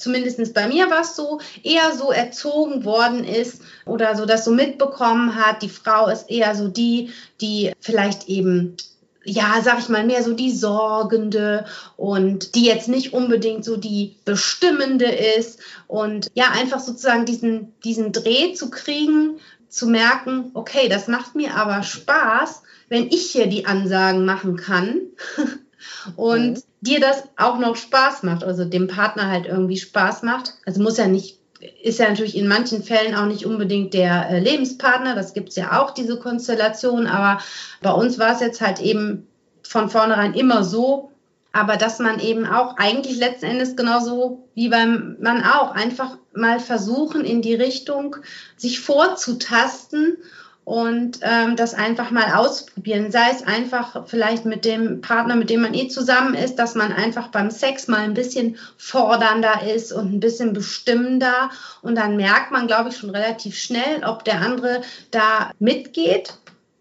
zumindest 0.00 0.54
bei 0.54 0.66
mir 0.66 0.90
war 0.90 1.02
es 1.02 1.14
so, 1.14 1.40
eher 1.62 1.92
so 1.92 2.10
erzogen 2.10 2.84
worden 2.84 3.24
ist 3.24 3.62
oder 3.84 4.16
so 4.16 4.24
das 4.26 4.44
so 4.44 4.50
mitbekommen 4.50 5.34
hat, 5.34 5.62
die 5.62 5.68
Frau 5.68 6.08
ist 6.08 6.30
eher 6.30 6.54
so 6.54 6.68
die, 6.68 7.10
die 7.40 7.72
vielleicht 7.80 8.28
eben 8.28 8.76
ja, 9.24 9.60
sag 9.62 9.78
ich 9.78 9.88
mal, 9.88 10.04
mehr 10.04 10.22
so 10.22 10.32
die 10.32 10.50
Sorgende 10.50 11.66
und 11.96 12.54
die 12.54 12.64
jetzt 12.64 12.88
nicht 12.88 13.12
unbedingt 13.12 13.64
so 13.64 13.76
die 13.76 14.16
Bestimmende 14.24 15.06
ist 15.06 15.60
und 15.86 16.28
ja, 16.34 16.50
einfach 16.52 16.80
sozusagen 16.80 17.26
diesen, 17.26 17.74
diesen 17.84 18.12
Dreh 18.12 18.54
zu 18.54 18.70
kriegen, 18.70 19.38
zu 19.68 19.86
merken, 19.86 20.50
okay, 20.54 20.88
das 20.88 21.06
macht 21.06 21.34
mir 21.34 21.54
aber 21.54 21.82
Spaß, 21.82 22.62
wenn 22.88 23.08
ich 23.08 23.30
hier 23.30 23.46
die 23.46 23.66
Ansagen 23.66 24.24
machen 24.24 24.56
kann 24.56 25.00
und 26.16 26.52
mhm. 26.52 26.62
dir 26.80 27.00
das 27.00 27.24
auch 27.36 27.58
noch 27.58 27.76
Spaß 27.76 28.22
macht, 28.24 28.42
also 28.42 28.64
dem 28.64 28.88
Partner 28.88 29.28
halt 29.28 29.46
irgendwie 29.46 29.76
Spaß 29.76 30.22
macht. 30.22 30.54
Also 30.66 30.82
muss 30.82 30.96
ja 30.96 31.06
nicht, 31.06 31.39
ist 31.82 31.98
ja 31.98 32.08
natürlich 32.08 32.36
in 32.36 32.48
manchen 32.48 32.82
Fällen 32.82 33.14
auch 33.14 33.26
nicht 33.26 33.44
unbedingt 33.44 33.94
der 33.94 34.30
äh, 34.30 34.38
Lebenspartner, 34.40 35.14
das 35.14 35.34
gibt 35.34 35.50
es 35.50 35.56
ja 35.56 35.80
auch, 35.80 35.92
diese 35.92 36.18
Konstellation, 36.18 37.06
aber 37.06 37.42
bei 37.82 37.90
uns 37.90 38.18
war 38.18 38.32
es 38.32 38.40
jetzt 38.40 38.60
halt 38.60 38.80
eben 38.80 39.26
von 39.62 39.90
vornherein 39.90 40.34
immer 40.34 40.64
so, 40.64 41.12
aber 41.52 41.76
dass 41.76 41.98
man 41.98 42.20
eben 42.20 42.46
auch 42.46 42.76
eigentlich 42.76 43.18
letzten 43.18 43.46
Endes 43.46 43.76
genauso 43.76 44.48
wie 44.54 44.68
beim 44.68 45.16
Mann 45.20 45.44
auch 45.44 45.72
einfach 45.72 46.16
mal 46.32 46.60
versuchen 46.60 47.24
in 47.24 47.42
die 47.42 47.54
Richtung 47.54 48.16
sich 48.56 48.80
vorzutasten 48.80 50.16
und 50.64 51.18
ähm, 51.22 51.56
das 51.56 51.74
einfach 51.74 52.10
mal 52.10 52.34
ausprobieren. 52.34 53.10
Sei 53.10 53.30
es 53.30 53.42
einfach 53.42 54.06
vielleicht 54.06 54.44
mit 54.44 54.64
dem 54.64 55.00
Partner, 55.00 55.34
mit 55.34 55.50
dem 55.50 55.62
man 55.62 55.74
eh 55.74 55.88
zusammen 55.88 56.34
ist, 56.34 56.56
dass 56.56 56.74
man 56.74 56.92
einfach 56.92 57.28
beim 57.28 57.50
Sex 57.50 57.88
mal 57.88 58.00
ein 58.00 58.14
bisschen 58.14 58.56
fordernder 58.76 59.62
ist 59.74 59.92
und 59.92 60.12
ein 60.12 60.20
bisschen 60.20 60.52
bestimmender. 60.52 61.50
Und 61.82 61.96
dann 61.96 62.16
merkt 62.16 62.52
man, 62.52 62.66
glaube 62.66 62.90
ich, 62.90 62.96
schon 62.96 63.10
relativ 63.10 63.58
schnell, 63.58 64.04
ob 64.04 64.24
der 64.24 64.42
andere 64.42 64.82
da 65.10 65.50
mitgeht 65.58 66.34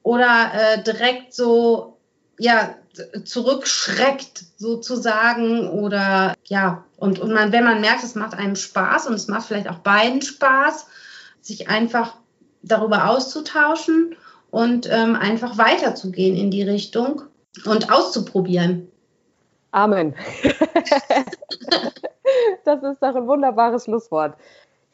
oder 0.03 0.51
äh, 0.53 0.83
direkt 0.83 1.33
so, 1.33 1.97
ja, 2.37 2.75
zurückschreckt 3.23 4.43
sozusagen 4.57 5.69
oder 5.69 6.33
ja, 6.45 6.83
und, 6.97 7.19
und 7.19 7.31
man, 7.31 7.51
wenn 7.51 7.63
man 7.63 7.81
merkt, 7.81 8.03
es 8.03 8.15
macht 8.15 8.33
einem 8.33 8.55
Spaß 8.55 9.07
und 9.07 9.13
es 9.13 9.27
macht 9.27 9.47
vielleicht 9.47 9.69
auch 9.69 9.79
beiden 9.79 10.21
Spaß, 10.21 10.87
sich 11.41 11.69
einfach 11.69 12.15
darüber 12.61 13.09
auszutauschen 13.09 14.15
und 14.51 14.89
ähm, 14.91 15.15
einfach 15.15 15.57
weiterzugehen 15.57 16.35
in 16.35 16.51
die 16.51 16.63
Richtung 16.63 17.23
und 17.65 17.91
auszuprobieren. 17.91 18.91
Amen. 19.71 20.15
das 22.65 22.83
ist 22.83 23.01
doch 23.01 23.15
ein 23.15 23.27
wunderbares 23.27 23.83
Schlusswort. 23.85 24.35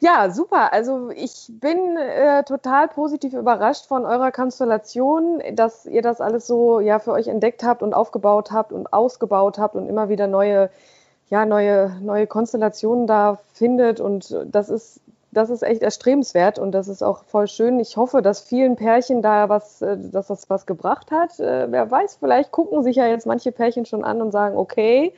Ja, 0.00 0.30
super. 0.30 0.74
Also 0.74 1.10
ich 1.10 1.46
bin 1.48 1.96
äh, 1.96 2.44
total 2.44 2.88
positiv 2.88 3.32
überrascht 3.32 3.86
von 3.86 4.04
eurer 4.04 4.30
Konstellation, 4.30 5.42
dass 5.54 5.86
ihr 5.86 6.02
das 6.02 6.20
alles 6.20 6.46
so 6.46 6.80
ja 6.80 6.98
für 6.98 7.12
euch 7.12 7.28
entdeckt 7.28 7.62
habt 7.62 7.82
und 7.82 7.94
aufgebaut 7.94 8.50
habt 8.50 8.72
und 8.72 8.92
ausgebaut 8.92 9.58
habt 9.58 9.74
und 9.74 9.88
immer 9.88 10.10
wieder 10.10 10.26
neue 10.26 10.70
ja 11.30 11.46
neue 11.46 11.96
neue 12.02 12.26
Konstellationen 12.26 13.06
da 13.06 13.38
findet 13.54 14.00
und 14.00 14.36
das 14.44 14.68
ist 14.68 15.00
das 15.36 15.50
ist 15.50 15.62
echt 15.62 15.82
erstrebenswert 15.82 16.58
und 16.58 16.72
das 16.72 16.88
ist 16.88 17.02
auch 17.02 17.24
voll 17.24 17.46
schön. 17.46 17.78
Ich 17.78 17.98
hoffe, 17.98 18.22
dass 18.22 18.40
vielen 18.40 18.76
Pärchen 18.76 19.20
da 19.20 19.50
was, 19.50 19.82
äh, 19.82 19.98
dass 19.98 20.28
das 20.28 20.48
was 20.48 20.64
gebracht 20.64 21.10
hat. 21.10 21.38
Äh, 21.38 21.70
wer 21.70 21.90
weiß, 21.90 22.16
vielleicht 22.20 22.52
gucken 22.52 22.82
sich 22.82 22.96
ja 22.96 23.06
jetzt 23.06 23.26
manche 23.26 23.52
Pärchen 23.52 23.84
schon 23.84 24.02
an 24.02 24.22
und 24.22 24.32
sagen, 24.32 24.56
okay, 24.56 25.12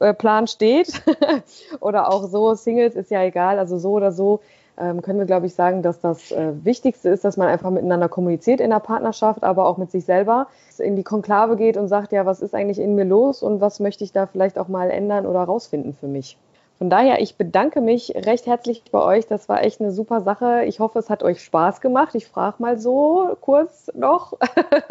äh, 0.00 0.14
Plan 0.14 0.46
steht. 0.46 1.02
oder 1.80 2.08
auch 2.10 2.28
so, 2.28 2.54
Singles 2.54 2.94
ist 2.94 3.10
ja 3.10 3.22
egal, 3.22 3.58
also 3.58 3.76
so 3.76 3.90
oder 3.90 4.10
so 4.10 4.40
ähm, 4.78 5.02
können 5.02 5.18
wir, 5.18 5.26
glaube 5.26 5.46
ich, 5.46 5.54
sagen, 5.54 5.82
dass 5.82 6.00
das 6.00 6.30
Wichtigste 6.30 7.10
ist, 7.10 7.24
dass 7.24 7.36
man 7.36 7.48
einfach 7.48 7.70
miteinander 7.70 8.08
kommuniziert 8.08 8.60
in 8.60 8.70
der 8.70 8.78
Partnerschaft, 8.78 9.42
aber 9.42 9.66
auch 9.66 9.76
mit 9.76 9.90
sich 9.90 10.04
selber 10.04 10.46
in 10.78 10.96
die 10.96 11.02
Konklave 11.02 11.56
geht 11.56 11.76
und 11.76 11.88
sagt, 11.88 12.12
ja, 12.12 12.24
was 12.24 12.40
ist 12.40 12.54
eigentlich 12.54 12.78
in 12.78 12.94
mir 12.94 13.04
los 13.04 13.42
und 13.42 13.60
was 13.60 13.80
möchte 13.80 14.04
ich 14.04 14.12
da 14.12 14.26
vielleicht 14.26 14.56
auch 14.56 14.68
mal 14.68 14.88
ändern 14.90 15.26
oder 15.26 15.40
rausfinden 15.40 15.94
für 15.94 16.06
mich. 16.06 16.38
Von 16.78 16.90
daher, 16.90 17.20
ich 17.20 17.34
bedanke 17.34 17.80
mich 17.80 18.14
recht 18.14 18.46
herzlich 18.46 18.84
bei 18.92 19.02
euch. 19.02 19.26
Das 19.26 19.48
war 19.48 19.64
echt 19.64 19.80
eine 19.80 19.90
super 19.90 20.20
Sache. 20.20 20.62
Ich 20.64 20.78
hoffe, 20.78 21.00
es 21.00 21.10
hat 21.10 21.24
euch 21.24 21.42
Spaß 21.42 21.80
gemacht. 21.80 22.14
Ich 22.14 22.26
frage 22.28 22.62
mal 22.62 22.78
so 22.78 23.36
kurz 23.40 23.90
noch. 23.94 24.38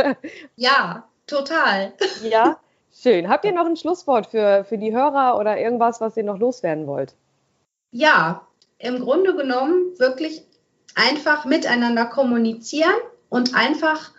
ja, 0.58 1.08
total. 1.26 1.94
Ja, 2.24 2.60
schön. 2.94 3.30
Habt 3.30 3.46
ihr 3.46 3.54
noch 3.54 3.66
ein 3.66 3.78
Schlusswort 3.78 4.28
für, 4.28 4.66
für 4.66 4.78
die 4.78 4.94
Hörer 4.94 5.38
oder 5.40 5.58
irgendwas, 5.58 6.02
was 6.02 6.18
ihr 6.18 6.24
noch 6.24 6.40
loswerden 6.40 6.88
wollt? 6.88 7.16
Ja, 7.92 8.46
im 8.80 9.00
Grunde 9.00 9.34
genommen 9.36 9.98
wirklich 9.98 10.44
einfach 10.94 11.46
miteinander 11.46 12.06
kommunizieren 12.06 12.96
und 13.30 13.56
einfach 13.56 14.12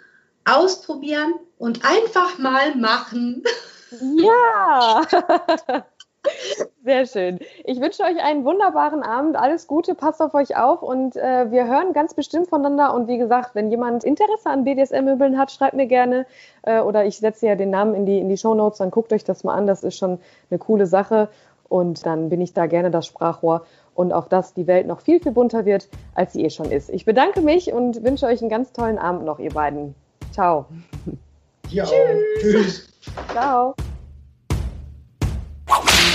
ausprobieren 0.47 1.35
und 1.59 1.85
einfach 1.85 2.39
mal 2.39 2.75
machen. 2.77 3.45
Ja. 3.91 5.03
Sehr 6.85 7.07
schön. 7.07 7.39
Ich 7.65 7.81
wünsche 7.81 8.03
euch 8.03 8.23
einen 8.23 8.45
wunderbaren 8.45 9.03
Abend. 9.03 9.37
Alles 9.37 9.67
Gute, 9.67 9.95
passt 9.95 10.21
auf 10.23 10.35
euch 10.35 10.57
auf 10.57 10.83
und 10.83 11.17
äh, 11.17 11.51
wir 11.51 11.67
hören 11.67 11.93
ganz 11.93 12.15
bestimmt 12.15 12.49
voneinander. 12.49 12.95
Und 12.95 13.09
wie 13.09 13.19
gesagt, 13.19 13.55
wenn 13.55 13.71
jemand 13.71 14.05
Interesse 14.05 14.49
an 14.49 14.65
BDSM-Möbeln 14.65 15.39
hat, 15.39 15.51
schreibt 15.51 15.75
mir 15.75 15.87
gerne 15.87 16.27
äh, 16.63 16.81
oder 16.81 17.05
ich 17.05 17.19
setze 17.19 17.47
ja 17.47 17.57
den 17.57 17.71
Namen 17.71 17.95
in 17.95 18.07
die, 18.07 18.19
in 18.19 18.29
die 18.29 18.37
Show 18.37 18.55
Notes, 18.55 18.79
dann 18.79 18.91
guckt 18.91 19.13
euch 19.13 19.25
das 19.25 19.45
mal 19.45 19.55
an. 19.55 19.67
Das 19.67 19.85
ist 19.85 19.97
schon 19.99 20.19
eine 20.51 20.59
coole 20.59 20.87
Sache 20.87 21.29
und 21.69 22.07
dann 22.07 22.29
bin 22.29 22.41
ich 22.41 22.55
da 22.55 22.67
gerne 22.67 22.91
das 22.91 23.07
Sprachrohr 23.07 23.67
und 23.95 24.13
auch, 24.13 24.29
dass 24.29 24.55
die 24.55 24.67
Welt 24.67 24.87
noch 24.87 25.01
viel, 25.01 25.21
viel 25.21 25.33
bunter 25.33 25.65
wird, 25.65 25.89
als 26.15 26.33
sie 26.33 26.45
eh 26.45 26.51
schon 26.51 26.71
ist. 26.71 26.89
Ich 26.91 27.05
bedanke 27.05 27.41
mich 27.41 27.73
und 27.73 28.03
wünsche 28.05 28.27
euch 28.27 28.41
einen 28.41 28.51
ganz 28.51 28.73
tollen 28.73 28.99
Abend 28.99 29.25
noch, 29.25 29.39
ihr 29.39 29.53
beiden. 29.53 29.95
Ciao. 30.33 30.67
Ja, 31.69 31.85
Tschüss. 31.85 32.41
Tschüss. 32.41 32.89
Ciao. 33.33 33.75